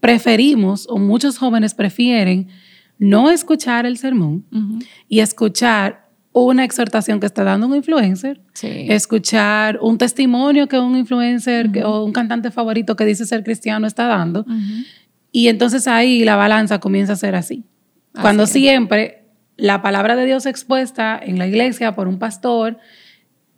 preferimos, 0.00 0.86
o 0.88 0.98
muchos 0.98 1.38
jóvenes 1.38 1.74
prefieren, 1.74 2.48
no 2.98 3.30
escuchar 3.30 3.84
el 3.84 3.98
sermón 3.98 4.44
y 5.08 5.20
escuchar 5.20 6.05
una 6.44 6.64
exhortación 6.64 7.18
que 7.20 7.26
está 7.26 7.44
dando 7.44 7.66
un 7.66 7.74
influencer, 7.74 8.40
Sí. 8.52 8.86
escuchar 8.88 9.78
un 9.80 9.96
testimonio 9.98 10.68
que 10.68 10.78
un 10.78 10.96
influencer 10.96 11.70
que- 11.72 11.82
o 11.84 12.04
un 12.04 12.12
cantante 12.12 12.50
favorito 12.50 12.94
que 12.96 13.04
dice 13.06 13.24
ser 13.26 13.42
cristiano 13.42 13.86
está 13.86 14.06
dando. 14.06 14.40
Ujú. 14.40 14.84
Y 15.32 15.48
entonces 15.48 15.86
ahí 15.86 16.24
la 16.24 16.36
balanza 16.36 16.78
comienza 16.78 17.14
a 17.14 17.16
ser 17.16 17.34
así. 17.34 17.64
Cuando 18.20 18.44
Así 18.44 18.66
es. 18.66 18.70
siempre 18.72 19.24
la 19.56 19.80
palabra 19.82 20.16
de 20.16 20.26
Dios 20.26 20.46
expuesta 20.46 21.18
en 21.22 21.38
la 21.38 21.46
iglesia 21.46 21.94
por 21.94 22.08
un 22.08 22.18
pastor 22.18 22.78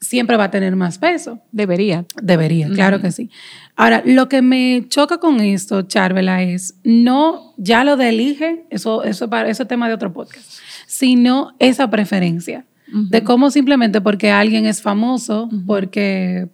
siempre 0.01 0.37
va 0.37 0.45
a 0.45 0.51
tener 0.53 0.77
más 0.77 0.99
peso. 0.99 1.41
Debería. 1.51 2.05
Debería, 2.23 2.69
claro 2.69 3.01
que 3.01 3.11
sí. 3.11 3.31
Ahora, 3.75 4.03
lo 4.07 4.29
que 4.29 4.43
me 4.43 4.85
choca 4.89 5.19
con 5.19 5.41
esto, 5.41 5.83
Charvela, 5.83 6.43
es 6.45 6.77
no 6.85 7.55
ya 7.57 7.83
lo 7.83 7.97
de 7.97 8.11
elige, 8.11 8.65
eso, 8.71 9.03
eso, 9.03 9.29
para- 9.29 9.49
eso 9.49 9.65
es 9.65 9.69
tema 9.69 9.89
de 9.89 9.95
otro 9.95 10.13
podcast, 10.13 10.61
sino 10.89 11.53
esa 11.59 11.91
preferencia 11.91 12.65
de 13.11 13.23
cómo 13.23 13.51
simplemente 13.51 14.01
porque 14.01 14.31
alguien 14.31 14.65
es 14.65 14.81
famoso, 14.81 15.51
porque, 15.67 16.49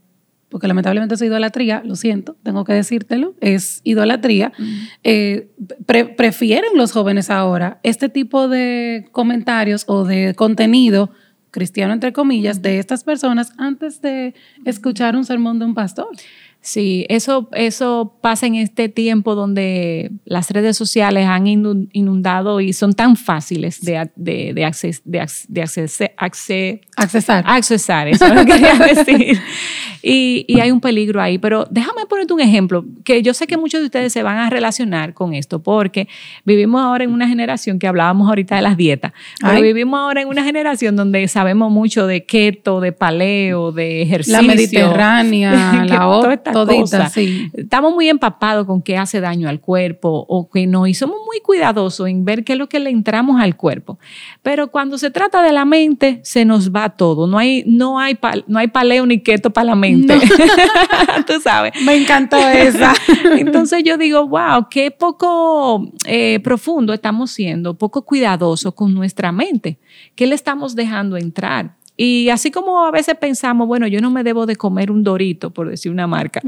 porque 0.49 0.67
lamentablemente 0.67 1.14
es 1.14 1.23
idolatría, 1.23 1.81
lo 1.85 1.95
siento, 1.95 2.37
tengo 2.43 2.64
que 2.64 2.73
decírtelo, 2.73 3.35
es 3.41 3.81
idolatría, 3.85 4.53
eh, 5.05 5.49
pre- 5.87 6.07
prefieren 6.07 6.71
los 6.75 6.91
jóvenes 6.91 7.31
ahora 7.31 7.79
este 7.85 8.09
tipo 8.09 8.49
de 8.49 9.07
comentarios 9.12 9.85
o 9.87 10.05
de 10.05 10.35
contenido 10.35 11.11
cristiano 11.53 11.93
entre 11.93 12.12
comillas 12.12 12.62
de 12.62 12.81
estas 12.81 13.05
personas 13.05 13.53
antes 13.59 14.00
de 14.03 14.35
escuchar 14.64 15.14
un 15.14 15.25
sermón 15.25 15.61
de 15.61 15.67
un 15.67 15.75
pastor. 15.75 16.09
Sí, 16.66 17.04
eso, 17.11 17.50
eso 17.52 18.16
pasa 18.23 18.47
en 18.47 18.54
este 18.54 18.88
tiempo 18.88 19.35
donde 19.35 20.11
las 20.25 20.50
redes 20.50 20.78
sociales 20.78 21.26
han 21.26 21.44
inun- 21.44 21.90
inundado 21.92 22.59
y 22.62 22.73
son 22.73 22.94
tan 22.94 23.16
fáciles 23.16 23.83
de, 23.83 24.09
de, 24.16 24.54
de, 24.54 24.64
acces- 24.64 25.02
de, 25.04 25.21
Accesar. 26.16 27.44
accesar, 27.47 28.09
eso 28.09 28.25
es 28.25 28.35
lo 28.35 28.47
que 28.47 28.52
quería 28.52 28.75
decir. 28.94 29.38
Y, 30.02 30.47
y 30.49 30.61
hay 30.61 30.71
un 30.71 30.80
peligro 30.80 31.21
ahí, 31.21 31.37
pero 31.37 31.66
déjame 31.71 32.06
ponerte 32.06 32.33
un 32.33 32.40
ejemplo, 32.40 32.85
que 33.04 33.21
yo 33.23 33.35
sé 33.35 33.47
que 33.47 33.59
muchos 33.59 33.80
de 33.80 33.87
ustedes 33.87 34.12
se 34.14 34.23
van 34.23 34.38
a 34.38 34.49
relacionar 34.49 35.12
con 35.12 35.35
esto, 35.35 35.62
porque 35.62 36.09
vivimos 36.47 36.80
ahora 36.83 37.04
en 37.04 37.11
una 37.12 37.28
generación 37.28 37.78
que 37.78 37.87
hablábamos 37.87 38.26
ahorita 38.28 38.56
de 38.56 38.62
las 38.62 38.76
dietas, 38.78 39.12
pero 39.40 39.52
Ay. 39.52 39.62
vivimos 39.62 39.99
ahora 40.00 40.23
en 40.23 40.28
una 40.28 40.44
generación 40.44 40.97
donde 40.97 41.28
sabemos 41.28 41.71
mucho 41.71 42.06
de 42.06 42.25
keto, 42.25 42.80
de 42.80 42.92
paleo, 42.92 43.71
de 43.73 44.00
ejercicio. 44.02 44.40
la 44.42 44.47
mediterránea, 44.49 45.85
la 45.87 46.09
otra, 46.09 46.54
todita, 46.55 46.81
cosa. 46.81 47.09
sí. 47.11 47.51
Estamos 47.55 47.93
muy 47.95 48.09
empapados 48.09 48.67
con 48.67 48.81
qué 48.83 48.97
hace 48.97 49.21
daño 49.21 49.49
al 49.49 49.61
cuerpo 49.61 50.25
o 50.29 50.49
que 50.51 50.67
no, 50.67 50.87
y 50.87 50.95
somos 50.95 51.17
muy 51.27 51.41
cuidadosos 51.41 52.09
en 52.09 52.25
ver 52.25 52.45
qué 52.45 52.53
es 52.55 52.59
lo 52.59 52.69
que 52.69 52.79
le 52.81 52.91
entramos 52.91 53.41
al 53.41 53.57
cuerpo. 53.57 53.99
Pero 54.43 54.71
cuando 54.71 54.99
se 54.99 55.11
trata 55.11 55.43
de 55.43 55.53
la 55.53 55.65
mente, 55.65 56.21
se 56.25 56.45
nos 56.45 56.71
va 56.73 56.91
todo. 56.91 57.27
No 57.27 57.39
hay, 57.39 57.65
no 57.67 57.99
hay, 57.99 58.15
pal- 58.15 58.45
no 58.47 58.59
hay 58.59 58.69
paleo 58.69 59.05
ni 59.07 59.21
keto 59.21 59.51
para 59.51 59.67
la 59.67 59.75
mente. 59.75 60.19
Tú 61.27 61.41
sabes. 61.43 61.73
Me 61.85 61.97
encantó 61.97 62.37
esa. 62.37 62.95
Entonces 63.37 63.83
yo 63.85 63.97
digo, 63.99 64.27
wow, 64.29 64.69
qué 64.71 64.91
poco 64.91 65.91
eh, 66.07 66.41
profundo 66.41 66.93
estamos 66.93 67.31
siendo, 67.31 67.75
poco 67.75 68.05
cuidadosos 68.05 68.75
con 68.75 68.95
nuestra 68.95 69.33
mente. 69.33 69.79
¿Qué 70.15 70.27
le 70.27 70.35
estamos 70.35 70.75
dejando 70.75 71.17
entrar? 71.17 71.75
Y 71.97 72.29
así 72.31 72.51
como 72.51 72.85
a 72.87 72.91
veces 72.91 73.15
pensamos, 73.17 73.69
bueno, 73.69 73.87
yo 73.87 74.01
no 74.01 74.11
me 74.11 74.25
debo 74.25 74.47
de 74.47 74.57
comer 74.57 74.91
un 74.91 75.05
dorito, 75.05 75.51
por 75.53 75.69
decir 75.71 75.93
una 75.93 76.07
marca, 76.09 76.41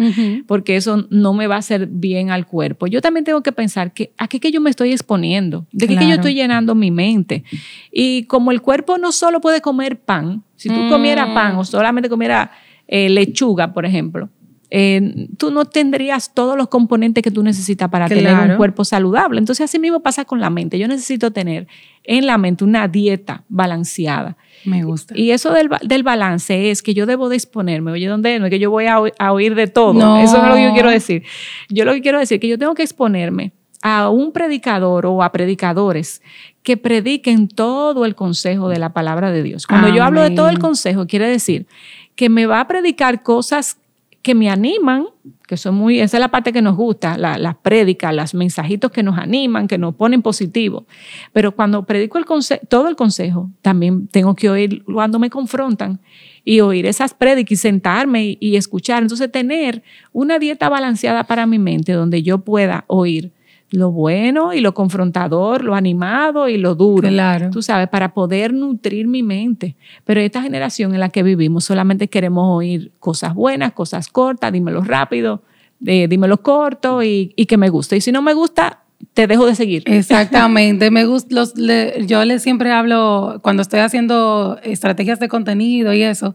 porque 0.48 0.74
eso 0.76 1.06
no 1.10 1.34
me 1.34 1.46
va 1.46 1.54
a 1.54 1.58
hacer 1.58 1.86
bien 1.86 2.30
al 2.30 2.46
cuerpo. 2.46 2.88
Yo 2.88 3.00
también 3.00 3.22
tengo 3.24 3.42
que 3.42 3.52
pensar 3.52 3.92
que 3.92 4.12
a 4.18 4.26
qué 4.26 4.40
que 4.40 4.50
yo 4.50 4.60
me 4.60 4.70
estoy 4.70 4.90
exponiendo, 4.90 5.64
de 5.70 5.86
qué 5.86 5.96
que 5.96 6.08
yo 6.08 6.14
estoy 6.14 6.34
llenando 6.34 6.74
mi 6.74 6.90
mente. 6.90 7.44
Y 7.92 8.24
como 8.24 8.50
el 8.50 8.60
cuerpo 8.60 8.98
no 8.98 9.12
solo 9.12 9.40
puede 9.40 9.60
comer 9.60 10.00
pan, 10.00 10.42
si 10.56 10.68
tú 10.68 10.80
Mm. 10.80 10.88
comieras 10.88 11.28
pan 11.28 11.56
o 11.56 11.64
solamente 11.64 12.08
comieras 12.08 12.50
eh, 12.88 13.08
lechuga, 13.08 13.72
por 13.72 13.84
ejemplo, 13.84 14.28
eh, 14.78 15.28
tú 15.38 15.50
no 15.50 15.64
tendrías 15.64 16.34
todos 16.34 16.54
los 16.54 16.68
componentes 16.68 17.24
que 17.24 17.30
tú 17.30 17.42
necesitas 17.42 17.88
para 17.88 18.08
tener 18.08 18.34
un 18.50 18.58
cuerpo 18.58 18.84
saludable. 18.84 19.38
Entonces, 19.38 19.64
así 19.64 19.78
mismo 19.78 20.00
pasa 20.00 20.26
con 20.26 20.38
la 20.38 20.50
mente. 20.50 20.78
Yo 20.78 20.86
necesito 20.86 21.30
tener 21.30 21.66
en 22.04 22.26
la 22.26 22.36
mente 22.36 22.62
una 22.62 22.86
dieta 22.86 23.42
balanceada. 23.48 24.36
Me 24.66 24.84
gusta. 24.84 25.16
Y 25.16 25.30
eso 25.30 25.50
del, 25.54 25.70
del 25.80 26.02
balance 26.02 26.70
es 26.70 26.82
que 26.82 26.92
yo 26.92 27.06
debo 27.06 27.30
de 27.30 27.36
exponerme. 27.36 27.92
Oye, 27.92 28.06
¿dónde? 28.06 28.38
No 28.38 28.44
es 28.44 28.50
que 28.50 28.58
yo 28.58 28.70
voy 28.70 28.84
a, 28.84 29.00
oír 29.32 29.54
de 29.54 29.66
todo. 29.66 29.94
No. 29.94 30.18
Eso 30.18 30.42
es 30.42 30.46
lo 30.46 30.54
que 30.56 30.64
yo 30.64 30.72
quiero 30.74 30.90
decir. 30.90 31.22
Yo 31.70 31.86
lo 31.86 31.94
que 31.94 32.02
quiero 32.02 32.18
decir 32.18 32.34
es 32.34 32.40
que 32.42 32.48
yo 32.48 32.58
tengo 32.58 32.74
que 32.74 32.82
exponerme 32.82 33.52
a 33.80 34.10
un 34.10 34.30
predicador 34.30 35.06
o 35.06 35.22
a 35.22 35.32
predicadores 35.32 36.20
que 36.62 36.76
prediquen 36.76 37.48
todo 37.48 38.04
el 38.04 38.14
consejo 38.14 38.68
de 38.68 38.78
la 38.78 38.92
palabra 38.92 39.32
de 39.32 39.42
Dios. 39.42 39.66
Cuando 39.66 39.88
yo 39.88 40.04
hablo 40.04 40.20
de 40.20 40.32
todo 40.32 40.50
el 40.50 40.58
consejo, 40.58 41.06
quiere 41.06 41.26
decir 41.28 41.66
que 42.14 42.28
me 42.28 42.44
va 42.44 42.60
a 42.60 42.68
predicar 42.68 43.22
cosas 43.22 43.78
que 44.26 44.34
me 44.34 44.50
animan, 44.50 45.06
que 45.46 45.56
son 45.56 45.76
muy, 45.76 46.00
esa 46.00 46.16
es 46.16 46.20
la 46.20 46.32
parte 46.32 46.52
que 46.52 46.60
nos 46.60 46.74
gusta, 46.76 47.16
la- 47.16 47.38
las 47.38 47.54
prédicas, 47.54 48.12
los 48.12 48.34
mensajitos 48.34 48.90
que 48.90 49.04
nos 49.04 49.16
animan, 49.16 49.68
que 49.68 49.78
nos 49.78 49.94
ponen 49.94 50.20
positivo. 50.20 50.84
Pero 51.32 51.52
cuando 51.54 51.84
predico 51.86 52.18
el 52.18 52.24
todo 52.68 52.88
el 52.88 52.96
consejo, 52.96 53.50
también 53.62 54.08
tengo 54.08 54.34
que 54.34 54.50
oír 54.50 54.82
cuando 54.84 55.20
me 55.20 55.30
confrontan 55.30 56.00
y 56.44 56.58
oír 56.60 56.86
esas 56.86 57.14
prédicas 57.14 57.52
y 57.52 57.56
sentarme 57.56 58.24
y, 58.24 58.38
y 58.40 58.56
escuchar. 58.56 59.02
Entonces, 59.02 59.30
tener 59.30 59.84
una 60.12 60.40
dieta 60.40 60.68
balanceada 60.68 61.22
para 61.24 61.46
mi 61.46 61.60
mente 61.60 61.92
donde 61.92 62.24
yo 62.24 62.38
pueda 62.38 62.84
oír 62.88 63.32
lo 63.70 63.90
bueno 63.90 64.52
y 64.52 64.60
lo 64.60 64.74
confrontador, 64.74 65.64
lo 65.64 65.74
animado 65.74 66.48
y 66.48 66.56
lo 66.56 66.74
duro. 66.74 67.08
Claro. 67.08 67.50
Tú 67.50 67.62
sabes, 67.62 67.88
para 67.88 68.14
poder 68.14 68.52
nutrir 68.54 69.08
mi 69.08 69.22
mente. 69.22 69.76
Pero 70.04 70.20
esta 70.20 70.40
generación 70.42 70.94
en 70.94 71.00
la 71.00 71.08
que 71.08 71.22
vivimos 71.22 71.64
solamente 71.64 72.08
queremos 72.08 72.44
oír 72.56 72.92
cosas 73.00 73.34
buenas, 73.34 73.72
cosas 73.72 74.08
cortas, 74.08 74.52
dímelo 74.52 74.82
rápido, 74.82 75.42
eh, 75.84 76.06
dímelo 76.08 76.42
corto 76.42 77.02
y, 77.02 77.32
y 77.36 77.46
que 77.46 77.56
me 77.56 77.68
guste. 77.68 77.96
Y 77.96 78.00
si 78.00 78.12
no 78.12 78.22
me 78.22 78.34
gusta, 78.34 78.82
te 79.14 79.26
dejo 79.26 79.44
de 79.46 79.54
seguir. 79.56 79.82
Exactamente, 79.86 80.90
me 80.92 81.04
gusta, 81.04 81.34
los, 81.34 81.56
le- 81.58 82.06
yo 82.06 82.24
le 82.24 82.38
siempre 82.38 82.70
hablo 82.72 83.40
cuando 83.42 83.62
estoy 83.62 83.80
haciendo 83.80 84.58
estrategias 84.62 85.18
de 85.20 85.28
contenido 85.28 85.92
y 85.92 86.02
eso, 86.02 86.34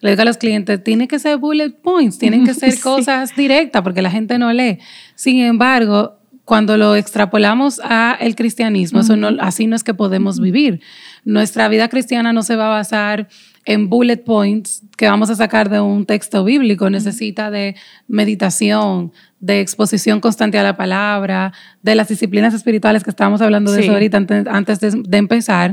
le 0.00 0.10
digo 0.10 0.22
a 0.22 0.24
los 0.24 0.38
clientes, 0.38 0.82
tiene 0.82 1.06
que 1.08 1.18
ser 1.18 1.36
bullet 1.36 1.70
points, 1.82 2.18
tienen 2.18 2.44
que 2.44 2.54
ser 2.54 2.72
Sí. 2.72 2.80
cosas 2.80 3.36
directas 3.36 3.82
porque 3.82 4.00
la 4.02 4.10
gente 4.10 4.38
no 4.38 4.50
lee. 4.52 4.78
Sin 5.14 5.40
embargo, 5.40 6.16
cuando 6.50 6.76
lo 6.76 6.96
extrapolamos 6.96 7.80
a 7.84 8.18
el 8.20 8.34
cristianismo, 8.34 9.02
eso 9.02 9.14
no, 9.14 9.28
así 9.38 9.68
no 9.68 9.76
es 9.76 9.84
que 9.84 9.94
podemos 9.94 10.40
vivir. 10.40 10.80
Nuestra 11.24 11.68
vida 11.68 11.86
cristiana 11.88 12.32
no 12.32 12.42
se 12.42 12.56
va 12.56 12.66
a 12.66 12.70
basar 12.70 13.28
en 13.66 13.88
bullet 13.88 14.16
points 14.16 14.82
que 14.96 15.06
vamos 15.06 15.30
a 15.30 15.36
sacar 15.36 15.70
de 15.70 15.78
un 15.78 16.06
texto 16.06 16.42
bíblico, 16.42 16.90
necesita 16.90 17.52
de 17.52 17.76
meditación, 18.08 19.12
de 19.38 19.60
exposición 19.60 20.18
constante 20.18 20.58
a 20.58 20.64
la 20.64 20.76
palabra, 20.76 21.52
de 21.82 21.94
las 21.94 22.08
disciplinas 22.08 22.52
espirituales 22.52 23.04
que 23.04 23.10
estábamos 23.10 23.40
hablando 23.42 23.70
de 23.70 23.78
Sí. 23.78 23.84
eso 23.84 23.92
ahorita 23.92 24.16
antes, 24.50 24.80
de 24.80 25.18
empezar, 25.18 25.72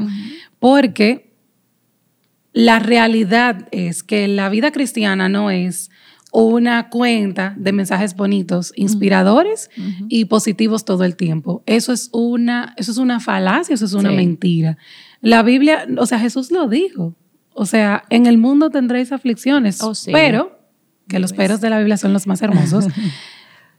porque 0.60 1.34
la 2.53 2.77
realidad 2.77 3.67
es 3.72 4.03
que 4.03 4.27
la 4.27 4.50
vida 4.50 4.69
cristiana 4.69 5.27
no 5.27 5.50
es 5.50 5.89
una 6.34 6.89
cuenta 6.89 7.53
de 7.57 7.72
mensajes 7.72 8.15
bonitos, 8.15 8.74
inspiradores 8.75 9.69
y 10.10 10.25
positivos 10.25 10.84
todo 10.86 11.03
el 11.03 11.15
tiempo. 11.15 11.63
Eso 11.65 11.93
es 11.93 12.10
una, 12.12 12.74
eso 12.77 12.91
es 12.91 12.98
una 12.98 13.19
falacia, 13.19 13.74
eso 13.74 13.86
es 13.86 13.93
una 13.93 14.10
Sí. 14.10 14.15
mentira. 14.15 14.77
La 15.22 15.41
Biblia, 15.43 15.88
o 15.98 16.05
sea, 16.05 16.19
Jesús 16.19 16.51
lo 16.51 16.67
dijo. 16.67 17.15
O 17.53 17.65
sea, 17.65 18.03
en 18.10 18.25
el 18.27 18.38
mundo 18.38 18.69
tendréis 18.69 19.12
aflicciones, 19.12 19.81
Oh, 19.81 19.96
sí. 19.96 20.12
pero, 20.12 20.60
que 21.07 21.17
los 21.19 21.34
peros 21.34 21.60
de 21.62 21.69
la 21.72 21.79
Biblia 21.79 21.98
son 21.98 22.13
los 22.13 22.27
más 22.27 22.41
hermosos, 22.41 22.86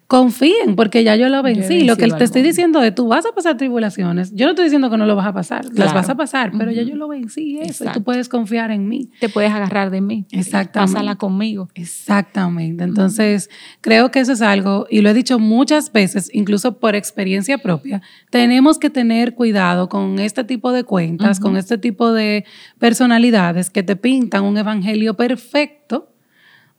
confíen, 0.08 0.74
porque 0.74 1.04
ya 1.04 1.16
yo 1.16 1.28
lo 1.28 1.42
vencí. 1.42 1.84
lo 1.84 1.96
que 1.96 2.08
te 2.08 2.24
estoy 2.24 2.40
diciendo 2.40 2.82
es, 2.82 2.94
tú 2.94 3.08
vas 3.08 3.26
a 3.26 3.32
pasar 3.32 3.58
tribulaciones. 3.58 4.34
Yo 4.34 4.46
no 4.46 4.52
estoy 4.52 4.64
diciendo 4.64 4.88
que 4.88 4.96
no 4.96 5.04
lo 5.04 5.14
vas 5.14 5.26
a 5.26 5.34
pasar, 5.34 5.66
las 5.74 5.92
vas 5.92 6.08
a 6.08 6.16
pasar, 6.16 6.50
pero 6.56 6.70
ya 6.70 6.82
yo 6.82 6.96
lo 6.96 7.08
vencí 7.08 7.58
eso, 7.60 7.84
y 7.84 7.88
tú 7.88 8.02
puedes 8.02 8.30
confiar 8.30 8.70
en 8.70 8.88
mí. 8.88 9.10
Te 9.20 9.28
puedes 9.28 9.52
agarrar 9.52 9.90
de 9.90 10.00
mí. 10.00 10.24
Exactamente. 10.30 10.94
Pásala 10.94 11.16
conmigo. 11.16 11.68
Exactamente. 11.74 12.84
Entonces, 12.84 13.50
creo 13.82 14.10
que 14.10 14.20
eso 14.20 14.32
es 14.32 14.40
algo, 14.40 14.86
y 14.88 15.02
lo 15.02 15.10
he 15.10 15.14
dicho 15.14 15.38
muchas 15.38 15.92
veces, 15.92 16.30
incluso 16.32 16.78
por 16.78 16.94
experiencia 16.94 17.58
propia, 17.58 18.00
tenemos 18.30 18.78
que 18.78 18.88
tener 18.88 19.34
cuidado 19.34 19.90
con 19.90 20.20
este 20.20 20.42
tipo 20.42 20.72
de 20.72 20.84
cuentas, 20.84 21.38
con 21.38 21.58
este 21.58 21.76
tipo 21.76 22.12
de 22.12 22.46
personalidades 22.78 23.68
que 23.68 23.82
te 23.82 23.94
pintan 23.94 24.44
un 24.44 24.56
evangelio 24.56 25.14
perfecto, 25.14 26.08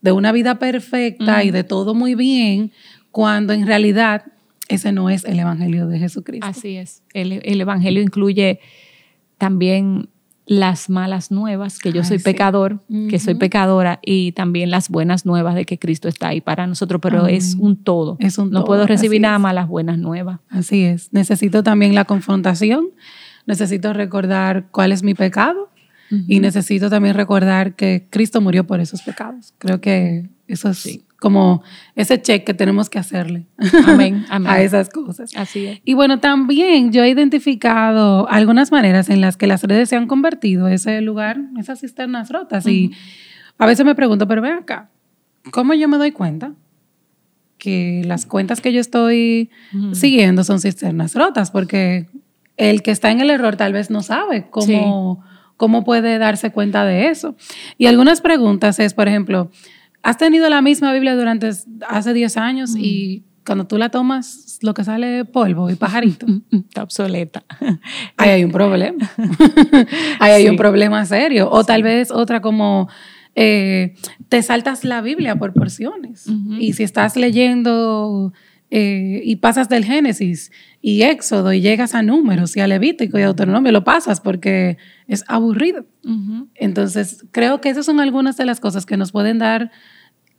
de 0.02 0.14
una 0.14 0.32
vida 0.32 0.60
perfecta 0.60 1.44
y 1.44 1.52
de 1.52 1.64
todo 1.64 1.94
muy 1.94 2.16
bien, 2.16 2.72
cuando 3.12 3.54
en 3.54 3.66
realidad 3.68 4.26
ese 4.68 4.92
no 4.92 5.10
es 5.10 5.26
el 5.26 5.40
evangelio 5.40 5.88
de 5.88 6.00
Jesucristo. 6.00 6.46
Así 6.46 6.76
es. 6.76 7.02
El, 7.14 7.42
el 7.44 7.60
Evangelio 7.62 8.02
incluye 8.04 8.60
también 9.38 10.10
las 10.46 10.90
malas 10.90 11.30
nuevas, 11.32 11.78
que 11.80 11.92
yo 11.92 12.02
Ay, 12.02 12.08
soy 12.08 12.18
sí. 12.18 12.24
pecador, 12.24 12.82
que 13.10 13.20
soy 13.20 13.36
pecadora, 13.36 14.00
y 14.04 14.32
también 14.32 14.72
las 14.72 14.90
buenas 14.90 15.24
nuevas 15.26 15.54
de 15.54 15.66
que 15.66 15.78
Cristo 15.78 16.08
está 16.08 16.30
ahí 16.30 16.42
para 16.42 16.66
nosotros, 16.66 17.00
pero 17.02 17.28
es 17.28 17.56
un 17.60 17.76
todo. 17.84 18.18
Es 18.20 18.40
un 18.40 18.50
no 18.50 18.60
todo, 18.60 18.66
puedo 18.66 18.88
recibir 18.88 19.18
así 19.18 19.22
nada 19.22 19.38
más 19.40 19.54
las 19.54 19.68
buenas 19.68 20.00
nuevas. 20.00 20.40
Así 20.50 20.84
es. 20.84 21.14
Necesito 21.14 21.62
también 21.62 21.94
la 21.94 22.06
confrontación, 22.06 22.88
necesito 23.46 23.94
recordar 23.94 24.68
cuál 24.72 24.92
es 24.92 25.04
mi 25.04 25.14
pecado 25.14 25.70
y 26.10 26.34
Ujú. 26.38 26.42
necesito 26.42 26.90
también 26.90 27.14
recordar 27.14 27.76
que 27.76 28.08
Cristo 28.10 28.42
murió 28.42 28.66
por 28.66 28.80
esos 28.80 29.04
pecados. 29.04 29.54
Creo 29.60 29.82
que 29.82 30.30
eso 30.48 30.70
es 30.72 30.80
Sí. 30.80 31.04
Como 31.20 31.62
ese 31.96 32.22
check 32.22 32.46
que 32.46 32.54
tenemos 32.54 32.90
que 32.90 32.98
hacerle 32.98 33.46
Amén, 33.86 34.26
amén. 34.30 34.52
a 34.52 34.62
esas 34.62 34.90
cosas. 34.90 35.32
Así 35.36 35.66
es. 35.66 35.82
Y 35.84 35.94
bueno, 35.94 36.20
también 36.20 36.92
yo 36.92 37.04
he 37.04 37.10
identificado 37.10 38.28
algunas 38.30 38.72
maneras 38.72 39.10
en 39.10 39.22
las 39.22 39.38
que 39.38 39.48
las 39.48 39.64
redes 39.64 39.90
se 39.90 39.96
han 39.96 40.08
convertido 40.08 40.68
ese 40.68 41.02
lugar, 41.02 41.40
esas 41.58 41.82
cisternas 41.82 42.30
rotas. 42.30 42.66
Y 42.68 42.92
a 43.58 43.66
veces 43.66 43.86
me 43.86 43.96
pregunto, 43.96 44.28
pero 44.28 44.42
ven 44.42 44.54
acá, 44.54 44.90
¿cómo 45.52 45.74
yo 45.74 45.88
me 45.88 45.98
doy 45.98 46.12
cuenta 46.12 46.54
que 47.58 48.02
las 48.06 48.26
cuentas 48.26 48.62
que 48.62 48.72
yo 48.72 48.80
estoy 48.80 49.50
siguiendo 49.92 50.44
son 50.46 50.62
cisternas 50.62 51.16
rotas? 51.16 51.52
Porque 51.52 52.08
el 52.56 52.82
que 52.82 52.92
está 52.92 53.12
en 53.12 53.20
el 53.20 53.30
error 53.30 53.58
tal 53.58 53.74
vez 53.74 53.90
no 53.90 54.02
sabe 54.02 54.48
cómo, 54.50 55.24
cómo 55.58 55.84
puede 55.84 56.18
darse 56.18 56.52
cuenta 56.52 56.86
de 56.86 57.10
eso. 57.10 57.36
Y 57.78 57.88
algunas 57.88 58.22
preguntas 58.22 58.80
es, 58.80 58.94
por 58.94 59.10
ejemplo, 59.10 59.52
¿has 60.04 60.18
tenido 60.18 60.50
la 60.50 60.62
misma 60.62 60.94
Biblia 60.94 61.16
durante 61.16 61.50
hace 61.88 62.14
10 62.14 62.38
años 62.38 62.76
y 62.78 63.24
cuando 63.46 63.66
tú 63.66 63.78
la 63.78 63.90
tomas 63.90 64.60
lo 64.62 64.74
que 64.74 64.84
sale 64.84 65.22
es 65.22 65.28
polvo 65.28 65.70
y 65.70 65.76
pajarito? 65.76 66.26
Está 66.52 66.84
obsoleta. 66.84 67.44
Ahí 68.18 68.30
hay 68.30 68.44
un 68.44 68.52
problema. 68.52 69.10
Ahí 70.20 70.32
hay 70.32 70.44
Sí. 70.44 70.50
un 70.50 70.58
problema 70.58 71.06
serio. 71.06 71.50
O 71.52 71.64
tal 71.64 71.84
vez 71.84 72.12
otra 72.12 72.42
como 72.42 72.90
eh, 73.36 73.96
te 74.28 74.42
saltas 74.44 74.84
la 74.84 75.02
Biblia 75.02 75.36
por 75.38 75.54
porciones. 75.54 76.26
Y 76.60 76.74
si 76.74 76.84
estás 76.84 77.16
leyendo 77.16 78.34
eh, 78.72 79.22
y 79.24 79.38
pasas 79.38 79.70
del 79.70 79.86
Génesis 79.86 80.52
y 80.82 81.04
Éxodo 81.04 81.52
y 81.52 81.62
llegas 81.62 81.94
a 81.94 82.02
números 82.02 82.56
y 82.56 82.62
a 82.62 82.68
Levítico 82.68 83.18
y 83.18 83.22
a 83.22 83.26
Deuteronomio, 83.26 83.72
lo 83.72 83.84
pasas 83.84 84.22
porque 84.22 84.78
es 85.08 85.26
aburrido. 85.28 85.86
Entonces, 86.56 87.26
creo 87.32 87.60
que 87.60 87.70
esas 87.70 87.86
son 87.86 88.00
algunas 88.00 88.38
de 88.38 88.46
las 88.46 88.60
cosas 88.60 88.86
que 88.86 88.96
nos 88.96 89.12
pueden 89.12 89.40
dar 89.40 89.72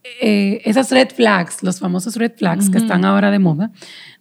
eh, 0.02 0.62
esas 0.64 0.90
red 0.90 1.08
flags, 1.10 1.62
los 1.62 1.78
famosos 1.78 2.16
red 2.16 2.32
flags 2.34 2.70
que 2.70 2.78
están 2.78 3.04
ahora 3.04 3.30
de 3.30 3.38
moda, 3.38 3.70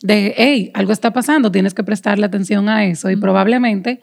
de, 0.01 0.33
hey, 0.35 0.71
algo 0.73 0.91
está 0.91 1.13
pasando, 1.13 1.51
tienes 1.51 1.73
que 1.73 1.83
prestarle 1.83 2.25
atención 2.25 2.67
a 2.67 2.83
eso 2.85 3.09
y 3.09 3.15
probablemente 3.15 4.01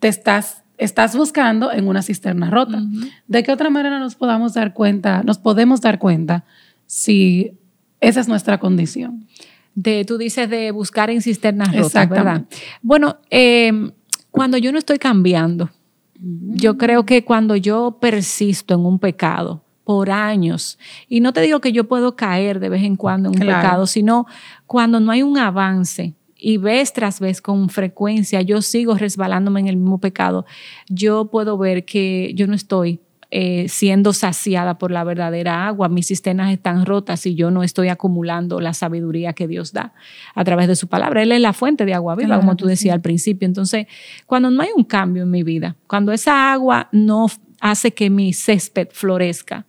te 0.00 0.08
estás, 0.08 0.64
estás 0.78 1.14
buscando 1.16 1.70
en 1.70 1.86
una 1.86 2.02
cisterna 2.02 2.50
rota. 2.50 2.82
¿De 3.28 3.44
qué 3.44 3.52
otra 3.52 3.70
manera 3.70 4.00
nos 4.00 4.16
podamos 4.16 4.54
dar 4.54 4.74
cuenta, 4.74 5.22
nos 5.22 5.38
podemos 5.38 5.80
dar 5.80 6.00
cuenta 6.00 6.44
si 6.86 7.52
esa 8.00 8.18
es 8.18 8.26
nuestra 8.26 8.58
condición? 8.58 9.28
De, 9.74 10.04
tú 10.04 10.18
dices 10.18 10.48
de 10.50 10.70
buscar 10.70 11.08
en 11.10 11.22
cisternas 11.22 11.74
rotas, 11.74 12.08
¿verdad? 12.08 12.44
Bueno, 12.82 13.16
eh, 13.30 13.90
cuando 14.30 14.58
yo 14.58 14.70
no 14.72 14.78
estoy 14.78 14.98
cambiando, 14.98 15.70
yo 16.18 16.76
creo 16.78 17.04
que 17.04 17.24
cuando 17.24 17.56
yo 17.56 17.98
persisto 18.00 18.74
en 18.74 18.80
un 18.84 18.98
pecado 18.98 19.64
por 19.84 20.10
años, 20.10 20.78
y 21.08 21.20
no 21.20 21.32
te 21.32 21.40
digo 21.40 21.60
que 21.60 21.72
yo 21.72 21.88
puedo 21.88 22.14
caer 22.14 22.60
de 22.60 22.68
vez 22.68 22.82
en 22.84 22.96
cuando 22.96 23.28
en 23.30 23.34
un 23.34 23.40
Claro. 23.40 23.60
pecado, 23.62 23.86
sino 23.86 24.26
cuando 24.66 25.00
no 25.00 25.10
hay 25.10 25.22
un 25.22 25.36
avance 25.38 26.14
y 26.36 26.56
vez 26.58 26.92
tras 26.92 27.18
vez 27.18 27.40
con 27.40 27.68
frecuencia 27.68 28.42
yo 28.42 28.62
sigo 28.62 28.94
resbalándome 28.94 29.60
en 29.60 29.68
el 29.68 29.76
mismo 29.76 29.98
pecado, 29.98 30.44
yo 30.88 31.26
puedo 31.30 31.56
ver 31.58 31.84
que 31.84 32.32
yo 32.36 32.46
no 32.46 32.54
estoy 32.54 33.00
eh, 33.34 33.66
siendo 33.70 34.12
saciada 34.12 34.76
por 34.76 34.90
la 34.90 35.04
verdadera 35.04 35.66
agua, 35.66 35.88
mis 35.88 36.08
cisternas 36.08 36.52
están 36.52 36.84
rotas 36.84 37.24
y 37.24 37.34
yo 37.34 37.50
no 37.50 37.62
estoy 37.62 37.88
acumulando 37.88 38.60
la 38.60 38.74
sabiduría 38.74 39.32
que 39.32 39.48
Dios 39.48 39.72
da 39.72 39.94
a 40.34 40.44
través 40.44 40.68
de 40.68 40.76
su 40.76 40.86
palabra. 40.86 41.22
Él 41.22 41.32
es 41.32 41.40
la 41.40 41.54
fuente 41.54 41.86
de 41.86 41.94
agua 41.94 42.14
viva, 42.14 42.26
Claro 42.26 42.42
como 42.42 42.56
tú 42.56 42.66
decías 42.66 42.92
sí. 42.92 42.94
al 42.94 43.00
principio. 43.00 43.46
Entonces, 43.46 43.86
cuando 44.26 44.50
no 44.50 44.62
hay 44.62 44.68
un 44.76 44.84
cambio 44.84 45.22
en 45.22 45.30
mi 45.30 45.42
vida, 45.44 45.76
cuando 45.86 46.12
esa 46.12 46.52
agua 46.52 46.90
no 46.92 47.26
hace 47.58 47.92
que 47.92 48.10
mi 48.10 48.34
césped 48.34 48.88
florezca, 48.92 49.64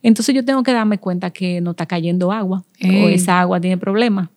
entonces 0.00 0.32
yo 0.32 0.44
tengo 0.44 0.62
que 0.62 0.72
darme 0.72 0.98
cuenta 0.98 1.30
que 1.30 1.60
no 1.60 1.72
está 1.72 1.86
cayendo 1.86 2.30
agua 2.30 2.62
o 2.84 3.08
esa 3.08 3.40
agua 3.40 3.60
tiene 3.60 3.78
problemas. 3.78 4.28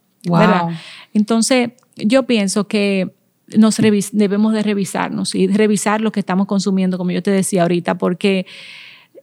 Entonces, 1.13 1.70
yo 1.98 2.24
pienso 2.24 2.67
que 2.67 3.13
nos 3.58 3.78
debemos 4.12 4.54
de 4.54 4.64
revisarnos 4.64 5.36
y 5.36 5.48
revisar 5.48 6.02
lo 6.02 6.12
que 6.12 6.20
estamos 6.20 6.48
consumiendo, 6.48 6.98
como 6.98 7.12
yo 7.12 7.24
te 7.24 7.32
decía 7.32 7.64
ahorita, 7.64 7.98
porque 7.98 8.46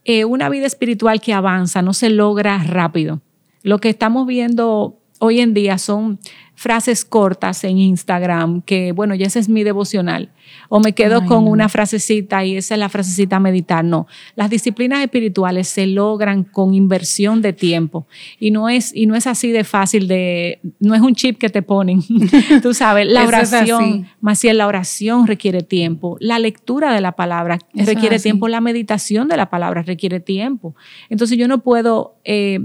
eh, 0.05 0.25
una 0.25 0.49
vida 0.49 0.67
espiritual 0.67 1.21
que 1.21 1.33
avanza 1.33 1.83
no 1.83 1.93
se 1.93 2.11
logra 2.11 2.63
rápido. 2.63 3.21
Lo 3.63 3.79
que 3.79 3.89
estamos 3.89 4.27
viendo 4.27 4.98
hoy 5.19 5.41
en 5.41 5.55
día 5.55 5.79
son 5.79 6.19
frases 6.59 7.05
cortas 7.05 7.63
en 7.63 7.79
Instagram, 7.79 8.63
que 8.63 8.91
bueno, 8.91 9.15
ya 9.15 9.27
ese 9.27 9.39
es 9.39 9.49
mi 9.49 9.63
devocional. 9.63 10.33
O 10.69 10.81
me 10.81 10.93
quedo 10.93 11.21
Ay, 11.21 11.29
con 11.29 11.45
no. 11.45 11.51
una 11.51 11.69
frasecita 11.69 12.45
y 12.45 12.57
esa 12.57 12.75
es 12.75 12.81
la 12.81 12.89
frasecita 12.89 13.37
a 13.37 13.41
meditar. 13.41 13.85
No, 13.85 14.09
las 14.35 14.51
disciplinas 14.51 15.01
espirituales 15.01 15.69
se 15.69 15.87
logran 15.87 16.43
con 16.43 16.75
inversión 16.75 17.43
de 17.43 17.53
tiempo 17.53 18.09
y 18.41 18.51
no 18.51 18.69
es, 18.69 18.93
y 18.93 19.07
no 19.07 19.15
es 19.15 19.29
así 19.29 19.53
de 19.53 19.63
fácil 19.63 20.09
de, 20.09 20.59
no 20.81 20.97
es 20.97 21.01
un 21.01 21.15
chip 21.15 21.39
que 21.39 21.49
te 21.49 21.63
ponen. 21.63 22.01
Tú 22.63 22.75
sabes, 22.75 23.07
la 23.07 23.25
oración, 23.29 24.09
más 24.21 24.41
si 24.41 24.53
la 24.53 24.67
oración 24.67 25.29
requiere 25.29 25.63
tiempo, 25.63 26.17
la 26.19 26.41
lectura 26.41 26.93
de 26.93 27.01
la 27.01 27.13
palabra 27.13 27.59
Eso 27.73 27.87
requiere 27.87 28.19
tiempo, 28.19 28.49
la 28.49 28.61
meditación 28.61 29.29
de 29.29 29.37
la 29.37 29.49
palabra 29.49 29.83
requiere 29.83 30.19
tiempo. 30.19 30.75
Entonces 31.09 31.39
yo 31.39 31.47
no 31.47 31.63
puedo 31.63 32.17
eh, 32.25 32.59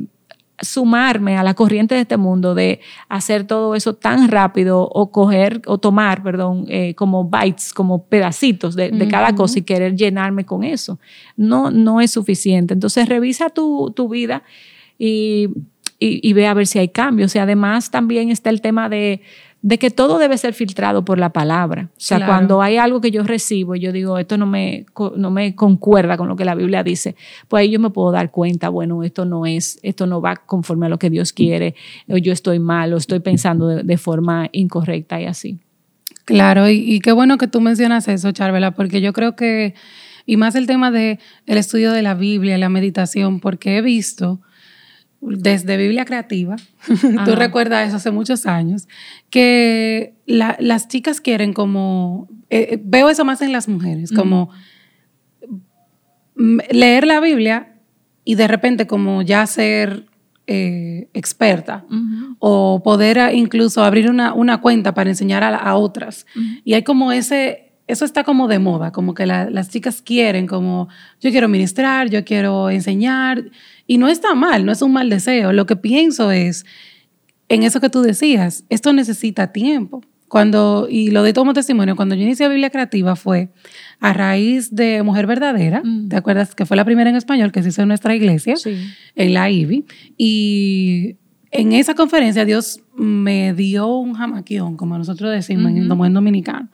sumarme 0.64 1.38
a 1.38 1.44
la 1.44 1.54
corriente 1.54 1.96
de 1.96 2.02
este 2.02 2.18
mundo 2.18 2.56
de 2.56 2.80
hacer 3.10 3.46
todo 3.46 3.76
eso 3.76 3.94
tan 3.94 4.30
rápido 4.30 4.82
o 4.82 5.12
coger 5.12 5.62
o 5.66 5.78
tomar, 5.78 6.24
perdón, 6.24 6.66
eh, 6.68 6.96
como 6.96 7.26
bytes, 7.26 7.74
como 7.74 8.06
pedacitos 8.06 8.76
de, 8.76 8.90
de 8.92 9.08
cada 9.08 9.36
cosa 9.36 9.60
y 9.60 9.64
querer 9.64 9.96
llenarme 9.96 10.46
con 10.46 10.64
eso. 10.64 11.00
No, 11.38 11.72
no 11.72 12.02
es 12.02 12.12
suficiente. 12.12 12.74
Entonces 12.74 13.08
revisa 13.08 13.50
tu, 13.50 13.92
tu 13.96 14.10
vida 14.10 14.44
y, 14.98 15.50
y, 16.00 16.28
y 16.28 16.34
ve 16.34 16.48
a 16.48 16.54
ver 16.54 16.68
si 16.68 16.80
hay 16.80 16.90
cambios. 16.90 17.36
Y 17.36 17.40
además 17.40 17.92
también 17.92 18.30
está 18.30 18.50
el 18.50 18.62
tema 18.62 18.90
de, 18.90 19.22
de 19.66 19.80
que 19.80 19.90
todo 19.90 20.20
debe 20.20 20.38
ser 20.38 20.54
filtrado 20.54 21.06
por 21.06 21.18
la 21.18 21.30
palabra. 21.32 21.90
O 21.92 21.96
sea, 21.96 22.18
Claro. 22.18 22.32
cuando 22.34 22.62
hay 22.62 22.76
algo 22.76 23.00
que 23.00 23.12
yo 23.12 23.24
recibo 23.24 23.76
y 23.76 23.80
yo 23.80 23.94
digo, 23.94 24.18
esto 24.20 24.38
no 24.38 24.46
me, 24.46 24.86
no 25.16 25.32
me 25.32 25.56
concuerda 25.56 26.18
con 26.18 26.28
lo 26.28 26.36
que 26.36 26.44
la 26.44 26.54
Biblia 26.54 26.84
dice, 26.84 27.16
pues 27.48 27.62
ahí 27.62 27.72
yo 27.72 27.80
me 27.80 27.90
puedo 27.90 28.12
dar 28.12 28.30
cuenta, 28.30 28.68
bueno, 28.68 29.04
esto 29.04 29.24
no 29.24 29.46
es, 29.46 29.80
esto 29.82 30.06
no 30.06 30.20
va 30.20 30.36
conforme 30.36 30.88
a 30.88 30.90
lo 30.90 31.00
que 31.00 31.10
Dios 31.10 31.32
quiere, 31.32 31.76
o 32.10 32.18
yo 32.18 32.34
estoy 32.34 32.60
mal, 32.60 32.94
o 32.94 32.98
estoy 32.98 33.22
pensando 33.22 33.68
de, 33.68 33.84
de 33.84 33.98
forma 33.98 34.50
incorrecta 34.52 35.22
y 35.22 35.26
así. 35.28 35.60
Claro, 36.26 36.68
y, 36.70 36.76
y 36.80 37.00
qué 37.00 37.14
bueno 37.14 37.38
que 37.38 37.48
tú 37.48 37.62
mencionas 37.62 38.08
eso, 38.10 38.34
Charvela, 38.34 38.72
porque 38.72 39.00
yo 39.00 39.14
creo 39.14 39.38
que, 39.38 39.76
y 40.26 40.36
más 40.36 40.56
el 40.56 40.68
tema 40.68 40.92
de 40.92 41.20
el 41.46 41.58
estudio 41.58 41.94
de 41.94 42.02
la 42.02 42.16
Biblia, 42.16 42.58
la 42.58 42.68
meditación, 42.70 43.40
porque 43.40 43.78
he 43.78 43.82
visto 43.82 44.42
desde 45.26 45.78
Biblia 45.78 46.06
Creativa, 46.06 46.56
tú 46.88 47.08
Ajá. 47.18 47.36
recuerdas 47.36 47.88
eso 47.88 47.98
hace 47.98 48.12
muchos 48.12 48.46
años, 48.46 48.88
que 49.30 50.14
la- 50.26 50.58
las 50.60 50.88
chicas 50.88 51.22
quieren 51.22 51.54
como, 51.54 52.28
eh, 52.50 52.68
eh, 52.72 52.82
veo 52.84 53.10
eso 53.10 53.24
más 53.26 53.42
en 53.42 53.52
las 53.52 53.68
mujeres, 53.68 54.12
como 54.12 54.50
mm, 56.36 56.58
leer 56.72 57.06
la 57.08 57.20
Biblia 57.20 57.74
y 58.26 58.36
de 58.36 58.48
repente 58.48 58.88
como 58.88 59.22
ya 59.22 59.46
ser 59.46 60.06
eh, 60.46 61.08
experta 61.14 61.86
o 62.40 62.82
poder 62.84 63.20
a- 63.20 63.34
incluso 63.34 63.82
abrir 63.84 64.10
una, 64.10 64.34
una 64.34 64.60
cuenta 64.60 64.94
para 64.94 65.10
enseñar 65.10 65.42
a, 65.44 65.56
a 65.56 65.76
otras. 65.76 66.26
Y 66.66 66.74
hay 66.74 66.84
como 66.84 67.14
ese, 67.14 67.72
eso 67.88 68.04
está 68.04 68.26
como 68.26 68.50
de 68.50 68.60
moda, 68.60 68.92
como 68.92 69.14
que 69.14 69.26
las 69.26 69.70
chicas 69.70 70.02
quieren, 70.02 70.46
como 70.48 70.90
yo 71.22 71.32
quiero 71.32 71.48
ministrar, 71.48 72.10
yo 72.10 72.26
quiero 72.26 72.70
enseñar, 72.70 73.46
y 73.88 73.98
no 73.98 74.08
está 74.08 74.34
mal, 74.36 74.66
no 74.66 74.72
es 74.72 74.82
un 74.82 74.94
mal 74.94 75.10
deseo. 75.10 75.54
Lo 75.54 75.66
que 75.66 75.76
pienso 75.76 76.32
es, 76.32 76.66
en 77.50 77.64
eso 77.64 77.82
que 77.82 77.90
tú 77.90 78.02
decías, 78.02 78.64
esto 78.70 78.94
necesita 78.94 79.52
tiempo. 79.52 80.02
Cuando, 80.28 80.88
y 80.90 81.12
lo 81.12 81.22
de 81.22 81.32
tomo 81.32 81.54
testimonio, 81.54 81.96
cuando 81.96 82.16
yo 82.16 82.24
inicié 82.24 82.50
Biblia 82.50 82.72
Creativa 82.72 83.16
fue 83.16 83.50
a 84.00 84.14
raíz 84.14 84.74
de 84.74 85.04
Mujer 85.04 85.28
Verdadera, 85.28 85.84
mm. 85.84 86.10
¿te 86.10 86.16
acuerdas? 86.16 86.56
Que 86.56 86.66
fue 86.66 86.76
la 86.76 86.86
primera 86.86 87.10
en 87.10 87.16
español 87.16 87.52
que 87.52 87.62
se 87.62 87.70
hizo 87.70 87.84
en 87.84 87.90
nuestra 87.90 88.16
iglesia, 88.16 88.56
en 89.16 89.34
la 89.34 89.52
IBI, 89.52 89.86
y 90.18 91.18
en 91.52 91.74
esa 91.74 91.94
conferencia 91.94 92.46
Dios 92.46 92.80
me 92.96 93.54
dio 93.54 93.96
un 93.96 94.16
jamaquión, 94.16 94.76
como 94.76 94.98
nosotros 94.98 95.32
decimos 95.32 95.72
en 95.72 95.88
dominicano, 95.88 96.68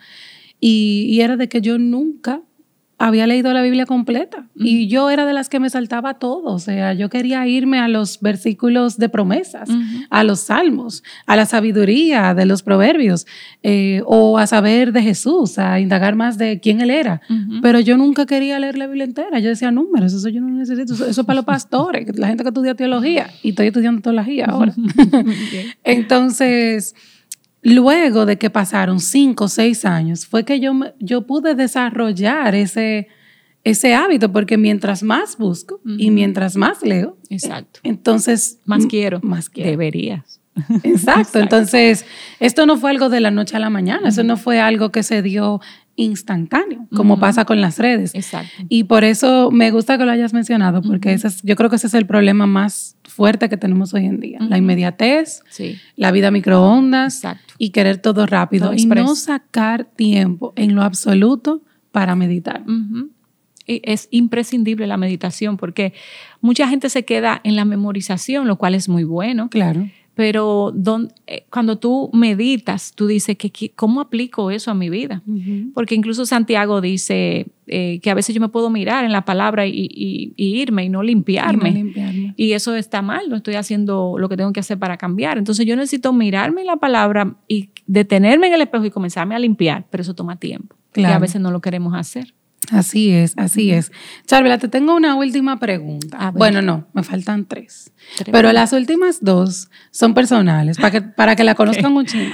y, 0.62 1.08
y 1.10 1.20
era 1.20 1.36
de 1.36 1.50
que 1.50 1.60
yo 1.60 1.78
nunca 1.78 2.42
había 3.00 3.26
leído 3.26 3.54
la 3.54 3.62
Biblia 3.62 3.86
completa. 3.86 4.46
Y 4.56 4.90
yo 4.90 5.10
era 5.10 5.26
de 5.26 5.32
las 5.32 5.48
que 5.48 5.60
me 5.60 5.70
saltaba 5.70 6.16
todo, 6.16 6.54
o 6.54 6.60
sea, 6.60 6.94
yo 6.94 7.10
quería 7.10 7.48
irme 7.48 7.80
a 7.80 7.88
los 7.88 8.20
versículos 8.20 8.98
de 8.98 9.08
promesas, 9.08 9.70
a 10.10 10.24
los 10.26 10.42
salmos, 10.42 11.02
a 11.26 11.38
la 11.38 11.46
sabiduría 11.46 12.34
de 12.34 12.46
los 12.46 12.62
proverbios 12.62 13.26
eh, 13.64 14.02
o 14.06 14.38
a 14.38 14.48
saber 14.48 14.92
de 14.92 15.02
Jesús, 15.02 15.58
a 15.58 15.80
indagar 15.80 16.16
más 16.16 16.38
de 16.38 16.60
quién 16.60 16.82
él 16.82 16.90
era, 16.90 17.22
pero 17.62 17.80
yo 17.80 17.98
nunca 17.98 18.26
quería 18.26 18.60
leer 18.60 18.78
la 18.78 18.88
Biblia 18.88 19.06
entera, 19.06 19.40
yo 19.40 19.48
decía 19.48 19.72
números, 19.72 20.12
eso 20.12 20.28
yo 20.28 20.42
no 20.42 20.50
necesito, 20.50 20.94
eso, 20.94 21.08
es 21.08 21.20
para 21.26 21.38
los 21.38 21.46
pastores, 21.46 22.20
la 22.20 22.28
gente 22.28 22.44
que 22.44 22.50
estudia 22.50 22.76
teología 22.76 23.30
y 23.42 23.50
estoy 23.50 23.68
estudiando 23.68 24.02
teología 24.02 24.46
ahora. 24.46 24.74
Entonces... 25.86 26.96
Luego 27.62 28.26
de 28.26 28.38
que 28.38 28.50
pasaron 28.50 29.00
cinco 29.00 29.46
o 29.46 29.48
seis 29.50 29.86
años, 29.86 30.26
fue 30.26 30.46
que 30.46 30.60
yo, 30.60 30.74
yo 31.00 31.28
pude 31.28 31.56
desarrollar 31.56 32.56
ese, 32.56 33.08
ese 33.64 33.94
hábito, 33.94 34.32
porque 34.32 34.58
mientras 34.58 35.04
más 35.04 35.38
busco 35.38 35.82
y 35.86 36.10
mientras 36.12 36.56
más 36.56 36.82
leo, 36.84 37.18
Exacto. 37.30 37.82
entonces 37.84 38.60
más 38.66 38.86
quiero, 38.86 39.20
más 39.22 39.50
quiero. 39.50 39.72
Deberías. 39.72 40.40
Exacto. 40.84 41.40
Entonces, 41.40 42.06
esto 42.40 42.66
no 42.66 42.78
fue 42.78 42.92
algo 42.92 43.10
de 43.10 43.20
la 43.20 43.32
noche 43.32 43.56
a 43.56 43.60
la 43.60 43.70
mañana, 43.70 44.10
eso 44.10 44.24
no 44.24 44.38
fue 44.38 44.60
algo 44.60 44.92
que 44.92 45.04
se 45.04 45.22
dio 45.22 45.60
instantáneo, 46.00 46.88
como 46.96 47.20
pasa 47.20 47.46
con 47.46 47.62
las 47.62 47.78
redes. 47.78 48.16
Exacto. 48.16 48.52
Y 48.70 48.86
por 48.86 49.04
eso 49.04 49.52
me 49.52 49.70
gusta 49.72 49.98
que 49.98 50.06
lo 50.06 50.12
hayas 50.12 50.34
mencionado, 50.34 50.82
porque 50.82 51.14
ese 51.14 51.30
yo 51.44 51.56
creo 51.56 51.70
que 51.70 51.76
ese 51.76 51.88
es 51.88 51.94
el 51.94 52.06
problema 52.06 52.48
más 52.48 52.96
fuerte 53.04 53.50
que 53.50 53.58
tenemos 53.58 53.94
hoy 53.94 54.06
en 54.06 54.20
día. 54.20 54.40
La 54.42 54.58
inmediatez, 54.58 55.44
la 55.96 56.12
vida 56.12 56.32
microondas 56.32 57.22
y 57.58 57.72
querer 57.72 57.98
todo 57.98 58.26
rápido 58.26 58.74
y 58.74 58.86
no 58.86 59.16
sacar 59.16 59.84
tiempo 59.84 60.54
en 60.56 60.76
lo 60.76 60.84
absoluto 60.84 61.62
para 61.92 62.16
meditar. 62.16 62.64
Es 63.68 64.08
imprescindible 64.10 64.88
la 64.88 64.98
meditación 64.98 65.58
porque 65.58 65.94
mucha 66.42 66.68
gente 66.68 66.90
se 66.90 67.06
queda 67.06 67.40
en 67.44 67.56
la 67.56 67.66
memorización, 67.66 68.48
lo 68.48 68.56
cual 68.56 68.74
es 68.74 68.90
muy 68.90 69.04
bueno. 69.04 69.50
Claro 69.50 69.88
pero 70.20 70.74
eh, 71.28 71.46
cuando 71.50 71.78
tú 71.78 72.10
meditas, 72.12 72.92
tú 72.94 73.08
dices, 73.08 73.38
que, 73.38 73.72
¿cómo 73.74 74.02
aplico 74.02 74.52
eso 74.52 74.70
a 74.70 74.74
mi 74.74 74.90
vida? 74.90 75.24
Porque 75.74 75.96
incluso 75.96 76.26
Santiago 76.26 76.82
dice 76.82 77.48
eh, 77.68 78.02
que 78.02 78.10
a 78.10 78.14
veces 78.14 78.36
yo 78.36 78.42
me 78.42 78.50
puedo 78.50 78.70
mirar 78.70 79.06
en 79.06 79.14
la 79.14 79.24
palabra 79.24 79.66
y, 79.66 80.34
irme 80.36 80.84
y 80.84 80.90
no, 80.90 81.04
limpiarme. 81.04 82.34
y 82.36 82.52
eso 82.52 82.76
está 82.76 83.02
mal, 83.02 83.30
no 83.30 83.38
estoy 83.38 83.56
haciendo 83.56 84.18
lo 84.18 84.28
que 84.28 84.36
tengo 84.36 84.52
que 84.52 84.60
hacer 84.60 84.78
para 84.78 84.98
cambiar. 84.98 85.38
Entonces 85.38 85.66
yo 85.66 85.78
necesito 85.78 86.12
mirarme 86.12 86.60
en 86.60 86.68
la 86.68 86.76
palabra 86.76 87.38
y 87.48 87.70
detenerme 87.88 88.48
en 88.48 88.56
el 88.56 88.62
espejo 88.62 88.84
y 88.84 88.92
comenzarme 88.92 89.36
a 89.36 89.40
limpiar, 89.40 89.86
pero 89.90 90.02
eso 90.02 90.16
toma 90.16 90.36
tiempo. 90.36 90.76
Y 90.96 91.06
a 91.06 91.18
veces 91.18 91.40
no 91.40 91.50
lo 91.50 91.62
queremos 91.62 91.94
hacer. 91.96 92.34
Así 92.72 93.12
es, 93.12 93.34
así 93.38 93.72
es. 93.72 93.92
Charvela, 94.26 94.58
te 94.58 94.68
tengo 94.68 94.96
una 94.96 95.16
última 95.16 95.60
pregunta. 95.60 96.32
Bueno, 96.36 96.62
no, 96.62 96.88
me 96.94 97.04
faltan 97.04 97.46
tres. 97.46 97.92
Pero 98.32 98.52
las 98.54 98.74
últimas 98.74 99.24
dos 99.24 99.70
son 99.92 100.14
personales, 100.14 100.78
para 100.78 100.92
que, 100.92 101.02
para 101.02 101.36
que 101.36 101.44
la 101.44 101.56
conozcan 101.60 101.96
un 101.96 102.06
chingo. 102.06 102.34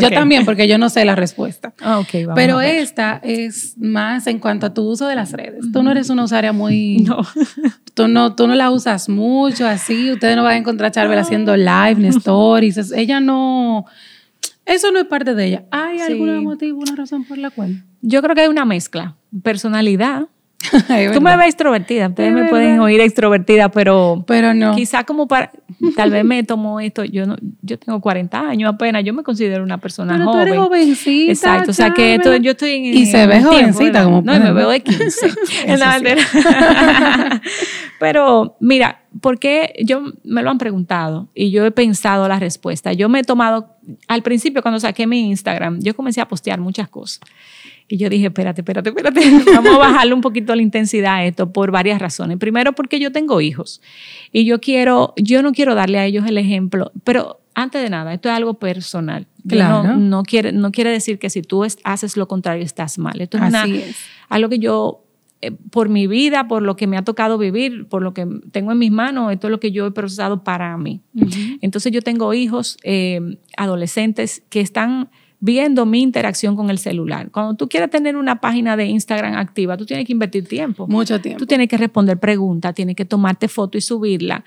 Yo 0.00 0.10
también, 0.10 0.44
porque 0.44 0.68
yo 0.68 0.78
no 0.78 0.88
sé 0.88 1.04
la 1.04 1.14
respuesta. 1.14 1.74
Ah, 1.80 2.02
Pero 2.34 2.60
esta 2.60 3.20
es 3.22 3.76
más 3.78 4.26
en 4.26 4.38
cuanto 4.38 4.66
a 4.66 4.74
tu 4.74 4.82
uso 4.82 5.06
de 5.06 5.14
las 5.14 5.32
redes. 5.32 5.64
Tú 5.72 5.82
no 5.82 5.90
eres 5.90 6.10
una 6.10 6.24
usuaria 6.24 6.52
muy... 6.52 7.04
No. 7.14 7.20
Tú 7.92 8.08
no, 8.08 8.34
tú 8.34 8.48
no 8.48 8.54
la 8.54 8.70
usas 8.70 9.08
mucho, 9.08 9.66
así. 9.66 10.10
Ustedes 10.10 10.36
no 10.36 10.42
van 10.42 10.54
a 10.54 10.56
encontrar 10.56 10.88
a 10.88 10.90
Charvela 10.90 11.20
haciendo 11.20 11.56
live 11.56 11.96
ni 11.96 12.08
stories. 12.16 12.92
Ella 12.92 13.20
no... 13.20 13.84
Eso 14.66 14.90
no 14.90 14.98
es 14.98 15.04
parte 15.04 15.34
de 15.34 15.46
ella. 15.46 15.64
¿Hay 15.70 16.00
algún 16.00 16.42
motivo, 16.42 16.80
una 16.80 16.96
razón 16.96 17.24
por 17.24 17.36
la 17.38 17.50
cual? 17.50 17.84
Yo 18.06 18.20
creo 18.20 18.34
que 18.34 18.42
hay 18.42 18.48
una 18.48 18.66
mezcla. 18.66 19.16
Personalidad. 19.42 20.28
Tú 21.12 21.20
me 21.20 21.36
ves 21.36 21.46
extrovertida, 21.46 22.08
ustedes 22.08 22.32
me 22.32 22.46
pueden 22.48 22.78
oír 22.80 23.00
extrovertida, 23.00 23.70
pero, 23.70 24.24
pero 24.26 24.54
no. 24.54 24.74
Quizá 24.74 25.04
como 25.04 25.28
para, 25.28 25.50
tal 25.94 26.10
vez 26.10 26.24
me 26.24 26.42
tomo 26.42 26.80
esto, 26.80 27.04
yo 27.04 27.26
no, 27.26 27.36
yo 27.60 27.78
tengo 27.78 28.00
40 28.00 28.40
años 28.48 28.72
apenas, 28.72 29.04
yo 29.04 29.12
me 29.12 29.22
considero 29.22 29.62
una 29.62 29.76
persona 29.78 30.14
pero 30.14 30.24
joven. 30.24 30.46
Tú 30.46 30.52
eres 30.52 30.58
jovencita. 30.64 31.32
Exacto, 31.32 31.70
o 31.70 31.74
sea 31.74 31.90
que 31.90 32.14
esto, 32.14 32.34
yo 32.36 32.52
estoy 32.52 32.70
en 32.70 32.84
Y 32.84 33.06
se 33.06 33.26
ve 33.26 33.42
jovencita 33.42 34.04
como 34.04 34.22
No, 34.22 34.38
me 34.38 34.52
veo 34.52 34.70
de 34.70 34.80
15. 34.80 35.26
pero 38.00 38.56
mira, 38.60 39.03
porque 39.20 39.74
yo 39.84 40.02
me 40.24 40.42
lo 40.42 40.50
han 40.50 40.58
preguntado 40.58 41.28
y 41.34 41.50
yo 41.50 41.64
he 41.64 41.70
pensado 41.70 42.28
la 42.28 42.38
respuesta. 42.38 42.92
Yo 42.92 43.08
me 43.08 43.20
he 43.20 43.24
tomado, 43.24 43.76
al 44.08 44.22
principio 44.22 44.62
cuando 44.62 44.80
saqué 44.80 45.06
mi 45.06 45.28
Instagram, 45.28 45.80
yo 45.80 45.94
comencé 45.94 46.20
a 46.20 46.28
postear 46.28 46.60
muchas 46.60 46.88
cosas. 46.88 47.20
Y 47.86 47.98
yo 47.98 48.08
dije, 48.08 48.26
espérate, 48.26 48.62
espérate, 48.62 48.88
espérate, 48.88 49.20
vamos 49.54 49.74
a 49.74 49.78
bajarle 49.78 50.14
un 50.14 50.20
poquito 50.20 50.54
la 50.54 50.62
intensidad 50.62 51.16
a 51.16 51.24
esto 51.24 51.52
por 51.52 51.70
varias 51.70 52.00
razones. 52.00 52.38
Primero, 52.38 52.72
porque 52.72 52.98
yo 52.98 53.12
tengo 53.12 53.40
hijos 53.40 53.82
y 54.32 54.44
yo 54.44 54.60
quiero, 54.60 55.12
yo 55.16 55.42
no 55.42 55.52
quiero 55.52 55.74
darle 55.74 55.98
a 55.98 56.06
ellos 56.06 56.24
el 56.26 56.38
ejemplo, 56.38 56.92
pero 57.04 57.40
antes 57.54 57.82
de 57.82 57.90
nada, 57.90 58.12
esto 58.12 58.28
es 58.28 58.34
algo 58.34 58.54
personal. 58.54 59.26
Claro. 59.46 59.96
No, 59.96 60.22
quiere, 60.22 60.52
no 60.52 60.72
quiere 60.72 60.90
decir 60.90 61.18
que 61.18 61.30
si 61.30 61.42
tú 61.42 61.64
haces 61.84 62.16
lo 62.16 62.26
contrario 62.26 62.64
estás 62.64 62.98
mal. 62.98 63.20
Esto 63.20 63.38
es, 63.38 63.96
algo 64.28 64.48
que 64.48 64.58
yo, 64.58 65.03
por 65.70 65.88
mi 65.88 66.06
vida, 66.06 66.48
por 66.48 66.62
lo 66.62 66.76
que 66.76 66.86
me 66.86 66.96
ha 66.96 67.02
tocado 67.02 67.38
vivir, 67.38 67.86
por 67.88 68.02
lo 68.02 68.14
que 68.14 68.26
tengo 68.52 68.72
en 68.72 68.78
mis 68.78 68.92
manos, 68.92 69.32
esto 69.32 69.48
es 69.48 69.50
lo 69.50 69.60
que 69.60 69.72
yo 69.72 69.86
he 69.86 69.90
procesado 69.90 70.44
para 70.44 70.76
mí. 70.76 71.00
Entonces 71.60 71.92
yo 71.92 72.02
tengo 72.02 72.32
hijos, 72.34 72.76
eh, 72.82 73.38
adolescentes 73.56 74.42
que 74.48 74.60
están 74.60 75.08
viendo 75.44 75.84
mi 75.84 76.00
interacción 76.00 76.56
con 76.56 76.70
el 76.70 76.78
celular. 76.78 77.30
Cuando 77.30 77.54
tú 77.54 77.68
quieres 77.68 77.90
tener 77.90 78.16
una 78.16 78.40
página 78.40 78.78
de 78.78 78.86
Instagram 78.86 79.34
activa, 79.34 79.76
tú 79.76 79.84
tienes 79.84 80.06
que 80.06 80.12
invertir 80.12 80.48
tiempo. 80.48 80.86
Mucho 80.86 81.20
tiempo. 81.20 81.38
Tú 81.38 81.44
tienes 81.44 81.68
que 81.68 81.76
responder 81.76 82.18
preguntas, 82.18 82.74
tienes 82.74 82.96
que 82.96 83.04
tomarte 83.04 83.48
foto 83.48 83.76
y 83.76 83.82
subirla. 83.82 84.42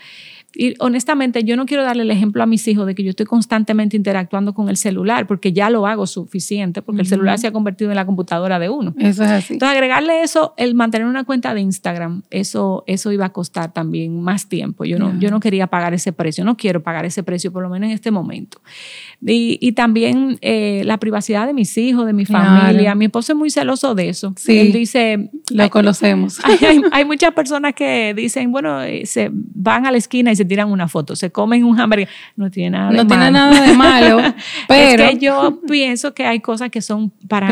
Y 0.59 0.73
honestamente, 0.79 1.43
yo 1.43 1.55
no 1.55 1.67
quiero 1.67 1.83
darle 1.83 2.01
el 2.01 2.09
ejemplo 2.09 2.41
a 2.41 2.47
mis 2.47 2.67
hijos 2.67 2.87
de 2.87 2.95
que 2.95 3.03
yo 3.03 3.11
estoy 3.11 3.27
constantemente 3.27 3.95
interactuando 3.95 4.55
con 4.55 4.69
el 4.69 4.77
celular, 4.77 5.27
porque 5.27 5.53
ya 5.53 5.69
lo 5.69 5.85
hago 5.85 6.07
suficiente, 6.07 6.81
porque 6.81 7.01
el 7.01 7.07
celular 7.07 7.37
se 7.37 7.45
ha 7.45 7.51
convertido 7.51 7.91
en 7.91 7.95
la 7.95 8.07
computadora 8.07 8.57
de 8.57 8.67
uno. 8.67 8.95
Eso 8.97 9.23
es 9.23 9.29
así. 9.29 9.53
Entonces, 9.53 9.75
agregarle 9.75 10.23
eso, 10.23 10.55
el 10.57 10.73
mantener 10.73 11.05
una 11.05 11.25
cuenta 11.25 11.53
de 11.53 11.61
Instagram, 11.61 12.23
eso, 12.31 12.83
eso 12.87 13.11
iba 13.11 13.25
a 13.25 13.29
costar 13.29 13.71
también 13.71 14.19
más 14.19 14.49
tiempo. 14.49 14.83
Yo 14.83 14.97
no, 14.97 15.19
yo 15.19 15.29
no 15.29 15.39
quería 15.39 15.67
pagar 15.67 15.93
ese 15.93 16.11
precio, 16.11 16.43
no 16.43 16.57
quiero 16.57 16.81
pagar 16.81 17.05
ese 17.05 17.21
precio, 17.21 17.51
por 17.51 17.61
lo 17.61 17.69
menos 17.69 17.89
en 17.89 17.93
este 17.93 18.09
momento. 18.09 18.59
Y, 19.21 19.59
y 19.61 19.73
también 19.73 20.39
eh, 20.41 20.81
la 20.85 20.97
privacidad 20.97 21.45
de 21.45 21.53
mis 21.53 21.77
hijos, 21.77 22.07
de 22.07 22.13
mi 22.13 22.25
familia. 22.25 22.95
Mi 22.95 23.05
esposo 23.05 23.33
es 23.33 23.37
muy 23.37 23.51
celoso 23.51 23.93
de 23.93 24.09
eso. 24.09 24.33
Sí, 24.37 24.57
Él 24.57 24.71
dice... 24.73 25.29
Lo 25.51 25.69
conocemos. 25.69 26.39
Hay, 26.43 26.81
hay, 26.91 27.05
muchas 27.05 27.33
personas 27.33 27.73
que 27.73 28.13
dicen, 28.13 28.51
bueno, 28.51 28.81
eh, 28.81 29.05
se 29.05 29.29
van 29.31 29.85
a 29.85 29.91
la 29.91 29.97
esquina 29.97 30.31
y 30.31 30.35
se 30.35 30.46
tiran 30.47 30.71
una 30.71 30.87
foto, 30.87 31.15
se 31.15 31.31
comen 31.31 31.63
un 31.63 31.79
hamburger, 31.79 32.07
no 32.35 32.49
tiene 32.49 32.71
nada 32.71 32.91
de 32.91 32.97
no 32.97 33.05
malo. 33.05 33.07
tiene 33.07 33.31
nada 33.31 33.67
de 33.67 33.73
malo, 33.73 34.33
pero... 34.67 35.03
es 35.03 35.11
que 35.11 35.25
yo 35.25 35.61
pienso 35.67 36.13
que 36.13 36.25
hay 36.25 36.39
cosas 36.39 36.69
que 36.69 36.81
son 36.81 37.11
para 37.27 37.51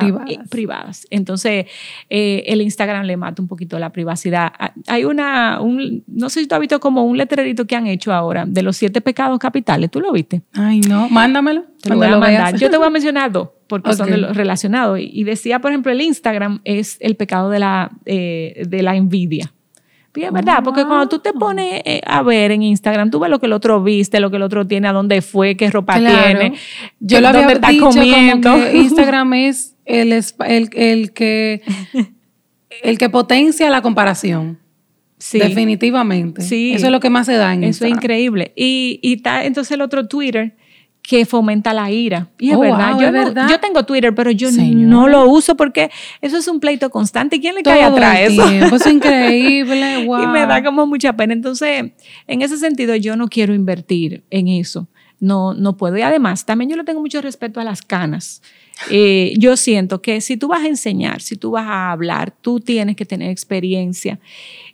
privadas. 0.50 1.08
Entonces, 1.10 1.66
eh, 2.10 2.44
el 2.48 2.62
Instagram 2.62 3.06
le 3.06 3.18
mata 3.18 3.42
un 3.42 3.48
poquito 3.48 3.78
la 3.80 3.92
privacidad. 3.92 4.52
Ah, 4.58 4.74
hay 4.88 5.06
una, 5.06 5.62
un, 5.62 6.04
no 6.08 6.30
sé 6.30 6.42
si 6.42 6.48
tú 6.48 6.56
has 6.56 6.62
visto 6.62 6.80
como 6.80 7.04
un 7.04 7.18
letrerito 7.18 7.66
que 7.66 7.76
han 7.76 7.88
hecho 7.88 8.14
ahora 8.14 8.46
de 8.46 8.62
los 8.64 8.78
siete 8.78 9.02
pecados 9.02 9.38
capitales, 9.40 9.92
¿tú 9.92 10.00
lo 10.00 10.12
viste? 10.12 10.42
Ay, 10.54 10.82
no, 10.82 11.10
mándamelo. 11.10 11.66
Te 11.82 11.90
lo 11.90 11.98
voy 11.98 12.08
a 12.08 12.18
mandar. 12.18 12.58
Yo 12.58 12.70
te 12.70 12.78
voy 12.78 12.88
a 12.88 12.90
mencionar 12.90 13.32
dos 13.32 13.50
porque 13.68 13.94
son 13.94 14.10
relacionados. 14.34 15.00
Y, 15.02 15.24
decía, 15.24 15.60
por 15.60 15.72
ejemplo, 15.72 15.92
el 15.92 16.02
Instagram 16.02 16.62
es 16.64 16.98
el 17.00 17.16
pecado 17.16 17.50
de 17.50 17.60
la, 17.60 17.92
eh, 18.06 18.64
de 18.68 18.82
la 18.84 18.96
envidia. 18.96 19.52
Y 20.16 20.24
es 20.24 20.32
verdad, 20.32 20.60
porque 20.64 20.86
cuando 20.86 21.08
tú 21.08 21.20
te 21.20 21.34
pones 21.34 21.82
eh, 21.86 22.02
a 22.06 22.22
ver 22.24 22.52
en 22.52 22.64
Instagram, 22.64 23.12
tú 23.12 23.20
ves 23.20 23.30
lo 23.30 23.40
que 23.40 23.48
el 23.48 23.54
otro 23.54 23.84
viste, 23.84 24.20
lo 24.20 24.30
que 24.30 24.38
el 24.38 24.44
otro 24.44 24.66
tiene, 24.66 24.88
a 24.88 24.94
dónde 24.94 25.22
fue, 25.22 25.56
qué 25.58 25.70
ropa 25.70 25.98
tiene. 25.98 26.54
Yo 27.00 27.22
lo 27.22 27.28
había 27.28 27.48
está 27.50 27.70
dicho 27.70 27.86
comiendo. 27.86 28.52
Como 28.52 28.64
que 28.64 28.78
Instagram 28.78 29.34
es 29.34 29.76
el, 29.86 30.14
el, 30.14 30.70
el, 30.74 31.12
que, 31.14 31.62
el 32.84 32.98
que 32.98 33.10
potencia 33.10 33.70
la 33.70 33.82
comparación. 33.82 34.60
Sí. 35.18 35.40
Definitivamente. 35.40 36.42
Sí. 36.42 36.74
Eso 36.74 36.86
es 36.86 36.92
lo 36.92 37.00
que 37.00 37.10
más 37.10 37.26
se 37.26 37.34
da 37.34 37.54
en 37.54 37.64
Eso 37.64 37.86
es 37.86 37.92
increíble. 37.92 38.54
Y, 38.56 39.00
y 39.02 39.14
está 39.14 39.46
entonces 39.46 39.72
el 39.72 39.82
otro 39.82 40.08
Twitter 40.08 40.56
que 41.08 41.26
fomenta 41.26 41.74
la 41.74 41.92
ira. 41.92 42.30
Y 42.40 42.50
es 42.50 42.56
Oh, 42.56 42.60
verdad. 42.62 42.92
wow, 42.94 43.02
yo, 43.02 43.08
es 43.08 43.14
no- 43.14 43.20
verdad. 43.26 43.48
yo 43.50 43.60
tengo 43.60 43.84
Twitter, 43.86 44.16
pero 44.16 44.32
yo 44.32 44.50
Señor. 44.52 44.90
no 44.90 45.08
lo 45.08 45.28
uso 45.30 45.56
porque 45.56 45.92
eso 46.22 46.38
es 46.38 46.48
un 46.48 46.60
pleito 46.60 46.90
constante. 46.90 47.40
¿Quién 47.40 47.56
le 47.56 47.62
cae 47.64 47.84
atrás 47.84 48.18
el 48.20 48.34
eso? 48.34 48.50
tiempo, 48.50 48.76
es 48.78 48.86
increíble, 49.36 50.06
wow. 50.06 50.24
Y 50.24 50.28
me 50.28 50.46
da 50.46 50.64
como 50.64 50.86
mucha 50.88 51.14
pena. 51.14 51.34
Entonces, 51.34 51.92
en 52.28 52.42
ese 52.42 52.58
sentido, 52.58 52.96
yo 52.96 53.16
no 53.16 53.28
quiero 53.28 53.54
invertir 53.54 54.24
en 54.30 54.48
eso. 54.48 54.88
No, 55.20 55.54
no 55.54 55.78
puedo. 55.78 55.98
Y 55.98 56.02
además, 56.02 56.46
también 56.46 56.70
yo 56.70 56.76
le 56.78 56.84
tengo 56.84 57.00
mucho 57.02 57.22
respeto 57.22 57.60
a 57.60 57.64
las 57.64 57.82
canas. 57.82 58.42
Eh, 58.90 59.34
yo 59.38 59.56
siento 59.56 60.02
que 60.02 60.22
si 60.22 60.38
tú 60.38 60.50
vas 60.50 60.64
a 60.64 60.68
enseñar, 60.68 61.22
si 61.22 61.38
tú 61.38 61.52
vas 61.52 61.66
a 61.66 61.92
hablar, 61.92 62.34
tú 62.42 62.60
tienes 62.60 62.96
que 62.96 63.06
tener 63.06 63.30
experiencia. 63.30 64.20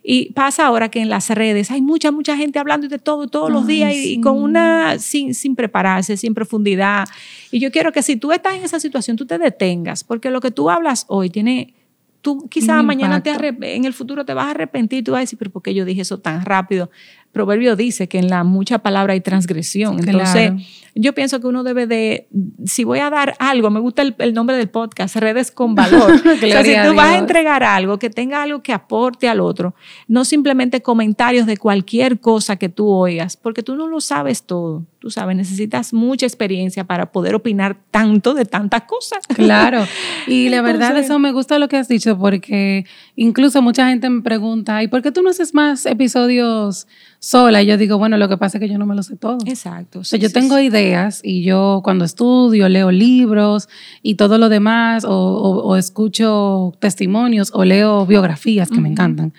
Y 0.02 0.32
pasa 0.32 0.66
ahora 0.66 0.90
que 0.90 1.00
en 1.00 1.08
las 1.08 1.30
redes 1.30 1.70
hay 1.70 1.80
mucha, 1.80 2.10
mucha 2.10 2.36
gente 2.36 2.58
hablando 2.58 2.88
de 2.88 2.98
todo 2.98 3.28
todos 3.28 3.50
los 3.50 3.66
días 3.66 3.94
y, 3.94 4.20
con 4.20 4.42
una, 4.42 4.98
sin, 4.98 5.34
sin 5.34 5.54
prepararse, 5.54 6.16
sin 6.16 6.34
profundidad. 6.34 7.06
Y 7.52 7.60
yo 7.60 7.70
quiero 7.70 7.92
que 7.92 8.02
si 8.02 8.16
tú 8.16 8.32
estás 8.32 8.56
en 8.56 8.64
esa 8.64 8.80
situación, 8.80 9.16
tú 9.16 9.26
te 9.26 9.38
detengas, 9.38 10.02
porque 10.02 10.30
lo 10.30 10.40
que 10.40 10.50
tú 10.50 10.68
hablas 10.68 11.04
hoy 11.08 11.30
tiene, 11.30 11.74
tú 12.20 12.48
quizás 12.48 12.82
mañana 12.82 13.22
te 13.22 13.30
en 13.30 13.84
el 13.84 13.92
futuro 13.92 14.24
te 14.24 14.34
vas 14.34 14.46
a 14.46 14.50
arrepentir, 14.50 15.04
tú 15.04 15.12
vas 15.12 15.18
a 15.18 15.22
decir, 15.22 15.38
pero 15.38 15.52
¿por 15.52 15.62
qué 15.62 15.74
yo 15.74 15.84
dije 15.84 16.02
eso 16.02 16.18
tan 16.18 16.44
rápido? 16.44 16.90
Proverbio 17.32 17.76
dice 17.76 18.08
que 18.08 18.18
en 18.18 18.28
la 18.28 18.44
mucha 18.44 18.78
palabra 18.78 19.14
hay 19.14 19.20
transgresión. 19.20 19.98
Entonces, 19.98 20.50
Claro. 20.50 20.56
yo 20.94 21.14
pienso 21.14 21.40
que 21.40 21.46
uno 21.46 21.62
debe 21.64 21.86
de, 21.86 22.28
si 22.66 22.84
voy 22.84 22.98
a 22.98 23.08
dar 23.08 23.34
algo, 23.38 23.70
me 23.70 23.80
gusta 23.80 24.02
el, 24.02 24.14
el 24.18 24.34
nombre 24.34 24.56
del 24.56 24.68
podcast, 24.68 25.16
redes 25.16 25.50
con 25.50 25.74
valor. 25.74 26.12
o 26.12 26.36
sea, 26.38 26.64
si 26.64 26.74
tú 26.88 26.94
vas 26.94 27.08
a 27.08 27.18
entregar 27.18 27.62
algo, 27.64 27.98
que 27.98 28.10
tenga 28.10 28.42
algo 28.42 28.62
que 28.62 28.72
aporte 28.72 29.28
al 29.28 29.40
otro, 29.40 29.74
no 30.08 30.24
simplemente 30.24 30.82
comentarios 30.82 31.46
de 31.46 31.56
cualquier 31.56 32.20
cosa 32.20 32.56
que 32.56 32.68
tú 32.68 32.88
oigas, 32.88 33.36
porque 33.36 33.62
tú 33.62 33.76
no 33.76 33.88
lo 33.88 34.00
sabes 34.00 34.42
todo. 34.44 34.84
Tú 35.02 35.10
sabes, 35.10 35.34
necesitas 35.36 35.92
mucha 35.92 36.26
experiencia 36.26 36.84
para 36.84 37.10
poder 37.10 37.34
opinar 37.34 37.76
tanto 37.90 38.34
de 38.34 38.44
tantas 38.44 38.82
cosas. 38.82 39.26
Claro, 39.26 39.84
y 40.28 40.48
la 40.48 40.62
verdad 40.62 40.96
eso 40.96 41.18
me 41.18 41.32
gusta 41.32 41.58
lo 41.58 41.66
que 41.66 41.76
has 41.76 41.88
dicho 41.88 42.16
porque 42.16 42.86
incluso 43.16 43.60
mucha 43.62 43.88
gente 43.88 44.08
me 44.08 44.22
pregunta, 44.22 44.80
¿y 44.80 44.86
por 44.86 45.02
qué 45.02 45.10
tú 45.10 45.20
no 45.22 45.30
haces 45.30 45.54
más 45.54 45.86
episodios 45.86 46.86
sola? 47.18 47.62
Y 47.62 47.66
yo 47.66 47.76
digo, 47.78 47.98
bueno, 47.98 48.16
lo 48.16 48.28
que 48.28 48.36
pasa 48.36 48.58
es 48.58 48.60
que 48.62 48.68
yo 48.68 48.78
no 48.78 48.86
me 48.86 48.94
lo 48.94 49.02
sé 49.02 49.16
todo. 49.16 49.38
Exacto. 49.44 49.98
O 49.98 50.04
sea, 50.04 50.18
sí, 50.18 50.22
yo 50.22 50.28
sí, 50.28 50.34
tengo 50.34 50.56
sí. 50.56 50.66
ideas 50.66 51.20
y 51.24 51.42
yo 51.42 51.80
cuando 51.82 52.04
estudio, 52.04 52.68
leo 52.68 52.92
libros 52.92 53.68
y 54.02 54.14
todo 54.14 54.38
lo 54.38 54.48
demás, 54.48 55.04
o, 55.04 55.10
o- 55.10 55.64
o 55.64 55.76
escucho 55.76 56.74
testimonios 56.78 57.50
o 57.54 57.64
leo 57.64 58.06
biografías 58.06 58.70
que 58.70 58.80
me 58.80 58.88
encantan. 58.88 59.32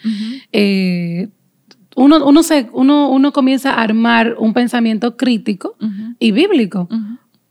Eh, 0.52 1.30
uno, 1.95 2.25
uno, 2.25 2.43
se, 2.43 2.69
uno, 2.73 3.10
uno 3.10 3.32
comienza 3.34 3.71
a 3.71 3.82
armar 3.82 4.36
un 4.38 4.53
pensamiento 4.53 5.17
crítico 5.17 5.75
y 6.19 6.32
bíblico. 6.32 6.88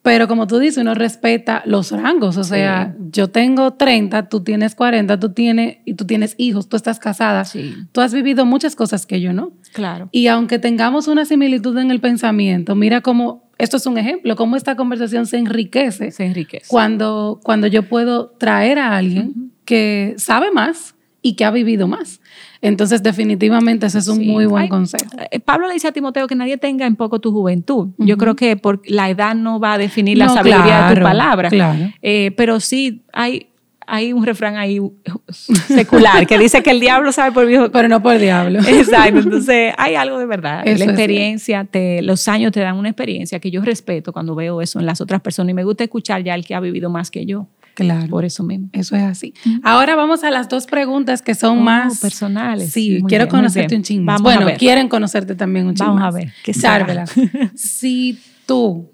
Pero 0.02 0.26
como 0.26 0.48
tú 0.48 0.58
dices, 0.58 0.78
uno 0.78 0.94
respeta 0.94 1.62
los 1.64 1.92
rangos. 1.92 2.36
O 2.36 2.42
sea, 2.42 2.96
yo 3.12 3.28
tengo 3.30 3.74
30, 3.74 4.28
tú 4.28 4.42
tienes 4.42 4.74
40, 4.74 5.20
tú 5.20 5.32
tienes, 5.32 5.78
y 5.84 5.94
tú 5.94 6.04
tienes 6.06 6.34
hijos, 6.38 6.68
tú 6.68 6.76
estás 6.76 6.98
casada. 6.98 7.44
Sí. 7.44 7.74
Tú 7.92 8.00
has 8.00 8.12
vivido 8.12 8.44
muchas 8.44 8.74
cosas 8.74 9.06
que 9.06 9.20
yo 9.20 9.32
no. 9.32 9.52
Claro. 9.72 10.08
Y 10.10 10.26
aunque 10.26 10.58
tengamos 10.58 11.06
una 11.06 11.24
similitud 11.24 11.78
en 11.78 11.92
el 11.92 12.00
pensamiento, 12.00 12.74
mira 12.74 13.00
cómo, 13.00 13.48
esto 13.58 13.76
es 13.76 13.86
un 13.86 13.96
ejemplo, 13.96 14.34
cómo 14.34 14.56
esta 14.56 14.74
conversación 14.74 15.26
se 15.26 15.38
enriquece 15.38 16.10
Se 16.10 16.24
enriquece. 16.24 16.66
cuando, 16.66 17.38
cuando 17.44 17.68
yo 17.68 17.88
puedo 17.88 18.30
traer 18.30 18.80
a 18.80 18.96
alguien 18.96 19.52
que 19.64 20.14
sabe 20.18 20.50
más 20.50 20.96
y 21.22 21.34
que 21.34 21.44
ha 21.44 21.50
vivido 21.52 21.86
más. 21.86 22.20
Entonces, 22.60 23.02
definitivamente 23.02 23.86
ese 23.86 23.98
es 23.98 24.08
un 24.08 24.18
Sí. 24.18 24.26
muy 24.26 24.44
buen 24.46 24.64
Ay, 24.64 24.68
consejo. 24.68 25.04
Eh, 25.30 25.38
Pablo 25.40 25.68
le 25.68 25.74
dice 25.74 25.88
a 25.88 25.92
Timoteo 25.92 26.26
que 26.26 26.34
nadie 26.34 26.58
tenga 26.58 26.84
en 26.86 26.96
poco 26.96 27.20
tu 27.20 27.30
juventud. 27.32 27.88
Yo 27.98 28.16
creo 28.18 28.34
que 28.36 28.56
por 28.56 28.82
la 28.86 29.08
edad 29.08 29.34
no 29.34 29.60
va 29.60 29.74
a 29.74 29.78
definir 29.78 30.18
la 30.18 30.28
sabiduría 30.28 30.88
de 30.88 30.94
tu 30.94 31.00
claro, 31.00 31.02
palabra. 31.02 31.48
claro. 31.48 31.90
Eh, 32.02 32.32
pero 32.36 32.58
sí 32.60 33.02
hay, 33.12 33.46
hay 33.86 34.12
un 34.12 34.24
refrán 34.26 34.56
ahí 34.56 34.80
secular 35.68 36.26
que 36.26 36.38
dice 36.38 36.62
que 36.62 36.70
el 36.70 36.80
diablo 36.80 37.12
sabe 37.12 37.32
por 37.32 37.46
viejo. 37.46 37.70
Pero 37.70 37.88
no 37.88 38.02
por 38.02 38.18
diablo. 38.18 38.60
Exacto, 38.66 39.18
entonces 39.20 39.72
hay 39.78 39.94
algo 39.94 40.18
de 40.18 40.26
verdad. 40.26 40.62
Eso 40.66 40.84
la 40.84 40.90
experiencia, 40.90 41.64
te, 41.64 42.02
los 42.02 42.26
años 42.28 42.52
te 42.52 42.60
dan 42.60 42.76
una 42.76 42.88
experiencia 42.88 43.38
que 43.40 43.50
yo 43.50 43.62
respeto 43.62 44.12
cuando 44.12 44.34
veo 44.34 44.60
eso 44.60 44.78
en 44.80 44.86
las 44.86 45.00
otras 45.00 45.20
personas 45.20 45.50
y 45.50 45.54
me 45.54 45.64
gusta 45.64 45.84
escuchar 45.84 46.22
ya 46.22 46.34
el 46.34 46.44
que 46.44 46.54
ha 46.54 46.60
vivido 46.60 46.90
más 46.90 47.10
que 47.10 47.26
yo. 47.26 47.46
Claro. 47.74 48.08
Por 48.08 48.24
eso 48.24 48.42
mismo. 48.42 48.68
Eso 48.72 48.94
es 48.96 49.02
así. 49.02 49.34
Ahora 49.62 49.96
vamos 49.96 50.24
a 50.24 50.30
las 50.30 50.48
dos 50.48 50.66
preguntas 50.66 51.22
que 51.22 51.34
son 51.34 51.58
Oh, 51.58 51.62
más 51.62 52.00
personales. 52.00 52.70
Sí, 52.72 52.98
Muy 53.00 53.08
quiero 53.08 53.24
bien, 53.24 53.30
conocerte 53.30 53.74
un 53.76 53.82
chingo. 53.82 54.12
Bueno, 54.20 54.46
quieren 54.58 54.88
conocerte 54.88 55.34
también 55.34 55.66
un 55.66 55.74
chingo. 55.74 55.94
Vamos 55.94 56.04
a 56.04 56.10
ver, 56.10 56.32
¿qué 56.44 56.52
será? 56.52 56.78
Chárvela. 56.78 57.04
si 57.54 58.18
tú, 58.46 58.90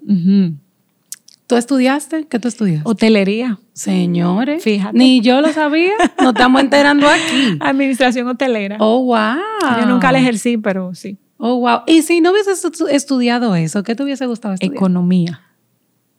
tú 1.47 1.55
estudiaste, 1.55 2.25
¿qué 2.27 2.39
tú 2.39 2.47
estudiaste? 2.47 2.87
Hotelería. 2.89 3.59
Señores, 3.73 4.63
Fíjate. 4.63 4.97
ni 4.97 5.21
yo 5.21 5.41
lo 5.41 5.51
sabía. 5.53 5.91
Nos 6.19 6.29
estamos 6.33 6.61
enterando 6.61 7.07
aquí. 7.07 7.57
Administración 7.59 8.27
hotelera. 8.27 8.77
Oh, 8.79 9.03
wow. 9.05 9.79
Yo 9.79 9.85
nunca 9.87 10.11
la 10.11 10.19
ejercí, 10.19 10.57
pero 10.57 10.93
sí. 10.95 11.17
Oh, 11.37 11.59
wow. 11.59 11.79
Y 11.87 12.01
si 12.01 12.19
no 12.21 12.31
hubieses 12.31 12.63
estu- 12.65 12.89
estudiado 12.89 13.55
eso, 13.55 13.83
¿qué 13.83 13.95
te 13.95 14.03
hubiese 14.03 14.25
gustado 14.25 14.53
estudiar? 14.55 14.75
Economía. 14.75 15.41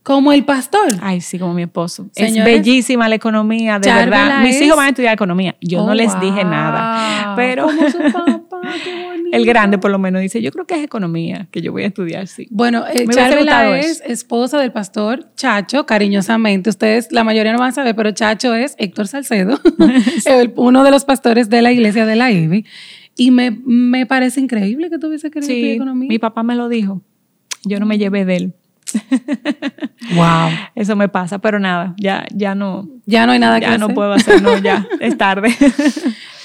Como 0.03 0.33
el 0.33 0.45
pastor. 0.47 0.89
Ay, 1.03 1.21
sí, 1.21 1.39
como 1.39 1.53
mi 1.53 1.63
esposo. 1.63 2.09
Señores, 2.13 2.37
es 2.39 2.45
bellísima 2.45 3.07
la 3.09 3.17
economía, 3.17 3.79
de 3.79 3.85
Chárvela 3.87 4.25
verdad. 4.25 4.43
Mis 4.43 4.57
es- 4.57 4.63
hijos 4.63 4.77
van 4.79 4.87
a 4.87 4.89
estudiar 4.89 5.13
economía. 5.13 5.57
Yo 5.61 5.83
Oh, 5.83 5.87
no 5.87 5.95
les 5.95 6.19
dije 6.21 6.43
wow. 6.43 6.51
nada. 6.51 7.35
Pero 7.37 7.67
Como 7.67 7.91
su 7.91 7.99
papá, 8.13 8.73
qué 8.83 9.05
bonito. 9.05 9.29
el 9.37 9.45
grande 9.45 9.77
por 9.77 9.91
lo 9.91 9.99
menos 9.99 10.23
dice, 10.23 10.41
yo 10.41 10.53
creo 10.53 10.67
que 10.67 10.75
es 10.77 10.83
economía 10.85 11.49
que 11.51 11.61
yo 11.61 11.71
voy 11.73 11.83
a 11.83 11.87
estudiar, 11.89 12.27
sí. 12.29 12.49
Bueno, 12.51 12.85
eh, 12.87 13.05
gustado 13.05 13.75
es 13.75 14.01
eso. 14.01 14.05
esposa 14.05 14.59
del 14.59 14.73
pastor 14.73 15.29
Chacho, 15.37 15.85
cariñosamente. 15.85 16.71
Ustedes, 16.71 17.13
la 17.13 17.23
mayoría 17.23 17.53
no 17.53 17.59
van 17.59 17.69
a 17.69 17.73
saber, 17.73 17.95
pero 17.95 18.11
Chacho 18.13 18.55
es 18.55 18.75
Héctor 18.79 19.07
Salcedo, 19.07 19.61
el- 20.25 20.53
uno 20.57 20.83
de 20.83 20.91
los 20.93 21.05
pastores 21.05 21.51
de 21.51 21.61
la 21.61 21.73
iglesia 21.73 22.07
de 22.07 22.17
la 22.17 22.31
IBI. 22.33 22.65
Y 23.17 23.33
me, 23.33 23.51
me 23.67 24.07
parece 24.07 24.41
increíble 24.41 24.89
que 24.89 24.99
tuviese 24.99 25.31
querido 25.31 25.53
estudiar 25.53 25.71
Sí, 25.73 25.77
economía. 25.77 26.09
mi 26.09 26.19
papá 26.19 26.43
me 26.43 26.55
lo 26.55 26.71
dijo. 26.71 27.03
Yo 27.65 27.79
no 27.79 27.85
me 27.85 27.99
llevé 27.99 28.25
de 28.25 28.37
él. 28.37 28.55
Wow. 30.15 30.49
Eso 30.75 30.97
me 30.97 31.09
pasa, 31.09 31.39
pero 31.39 31.59
nada, 31.61 31.95
ya, 31.99 32.27
ya 32.35 32.55
no, 32.55 32.89
Ya 33.07 33.27
no 33.27 33.33
hay 33.33 33.39
nada 33.39 33.61
que 33.61 33.67
ya 33.67 33.75
hacer. 33.75 33.81
no 33.81 33.89
puedo 33.91 34.13
hacer, 34.13 34.43
no, 34.43 34.59
ya, 34.59 34.87
es 35.01 35.17
tarde. 35.17 35.55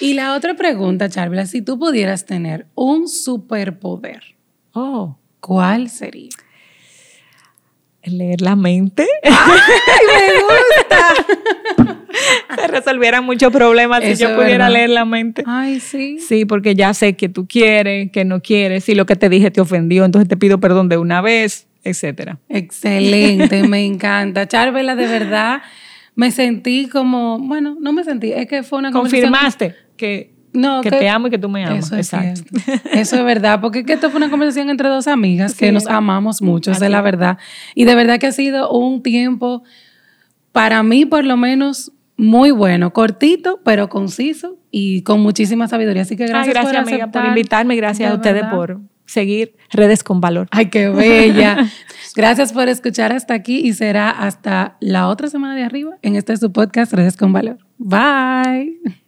Y 0.02 0.14
la 0.14 0.34
otra 0.36 0.54
pregunta, 0.56 1.10
Chárvela, 1.10 1.46
si 1.46 1.62
tú 1.62 1.80
pudieras 1.80 2.26
tener 2.26 2.68
un 2.76 3.08
superpoder, 3.08 4.22
Oh, 4.74 5.18
¿cuál 5.40 5.90
sería? 5.90 6.30
leer 8.04 8.42
la 8.42 8.56
mente. 8.56 9.08
me 9.24 9.32
gusta! 10.44 12.06
Se 12.62 12.68
resolvieran 12.68 13.24
muchos 13.26 13.52
problemas 13.52 14.04
si 14.04 14.16
yo 14.16 14.36
pudiera 14.36 14.66
verdad. 14.66 14.72
leer 14.72 14.90
la 14.92 15.06
mente. 15.06 15.44
Ay, 15.48 15.80
sí. 15.80 16.20
Sí, 16.20 16.46
porque 16.46 16.76
ya 16.76 16.94
sé 16.94 17.16
que 17.16 17.30
tú 17.30 17.48
quieres, 17.48 18.12
que 18.12 18.24
no 18.24 18.42
quieres, 18.42 18.84
si 18.84 18.94
lo 18.96 19.06
que 19.08 19.16
te 19.16 19.28
dije 19.28 19.50
te 19.50 19.60
ofendió, 19.60 20.06
entonces 20.06 20.30
te 20.30 20.38
pido 20.38 20.60
perdón 20.60 20.88
de 20.88 20.98
una 20.98 21.22
vez, 21.22 21.68
etcétera. 21.86 22.40
Excelente, 22.50 23.64
me 23.68 23.86
encanta. 23.86 24.48
Chárvela, 24.48 24.96
de 24.96 25.08
verdad, 25.08 25.62
me 26.16 26.32
sentí 26.32 26.88
como, 26.88 27.40
bueno, 27.40 27.78
no 27.80 27.94
me 27.94 28.04
sentí, 28.04 28.32
es 28.34 28.48
que 28.48 28.64
fue 28.64 28.80
una 28.80 28.92
conversación- 28.92 29.32
Confirmaste 29.32 29.76
que, 29.98 30.34
No, 30.54 30.82
que 30.82 30.90
te 30.92 31.08
amo 31.10 31.28
y 31.28 31.30
que 31.30 31.38
tú 31.38 31.50
me 31.50 31.66
amas. 31.66 31.86
Eso 31.86 31.96
es 31.96 32.12
Exacto. 32.14 32.60
cierto. 32.60 32.90
Eso 32.94 33.16
es 33.18 33.24
verdad, 33.26 33.60
porque 33.62 33.80
es 33.80 33.86
que 33.86 33.94
esto 33.94 34.10
fue 34.10 34.18
una 34.18 34.30
conversación 34.30 34.70
entre 34.70 34.88
dos 34.90 35.08
amigas 35.08 35.54
que 35.56 35.72
nos 35.72 35.88
amamos 35.88 36.42
mucho, 36.42 36.72
esa 36.72 36.86
es 36.86 36.92
la 36.92 37.02
verdad. 37.02 37.38
Y 37.76 37.86
de 37.86 37.96
verdad 37.96 38.20
que 38.20 38.28
ha 38.28 38.32
sido 38.32 38.70
un 38.72 39.02
tiempo, 39.04 39.64
para 40.52 40.84
mí 40.84 41.06
por 41.06 41.26
lo 41.26 41.38
menos, 41.38 41.92
muy 42.18 42.52
bueno, 42.52 42.94
cortito, 42.94 43.60
pero 43.66 43.90
conciso 43.90 44.58
y 44.72 45.02
con 45.04 45.20
muchísima 45.20 45.68
sabiduría. 45.68 46.04
Así 46.04 46.16
que 46.16 46.24
Ay, 46.24 46.30
gracias, 46.30 46.54
gracias, 46.56 46.84
por 46.84 46.90
amiga, 46.94 47.12
por 47.12 47.26
invitarme. 47.26 47.76
Gracias 47.76 48.08
De 48.10 48.14
a 48.14 48.16
ustedes 48.16 48.36
verdad. 48.44 48.52
por 48.56 48.80
seguir 49.06 49.56
redes 49.72 50.04
con 50.04 50.22
valor. 50.22 50.48
Ay, 50.52 50.70
qué 50.70 50.90
bella. 50.90 51.70
Gracias 52.16 52.54
por 52.54 52.70
escuchar 52.70 53.12
hasta 53.12 53.34
aquí 53.34 53.60
y 53.60 53.74
será 53.74 54.10
hasta 54.10 54.78
la 54.80 55.08
otra 55.08 55.28
semana 55.28 55.56
de 55.56 55.64
arriba 55.64 55.98
en 56.02 56.16
este 56.16 56.38
su 56.38 56.52
podcast 56.52 56.94
Redes 56.94 57.18
con 57.18 57.34
Valor. 57.34 57.58
Bye. 57.78 59.02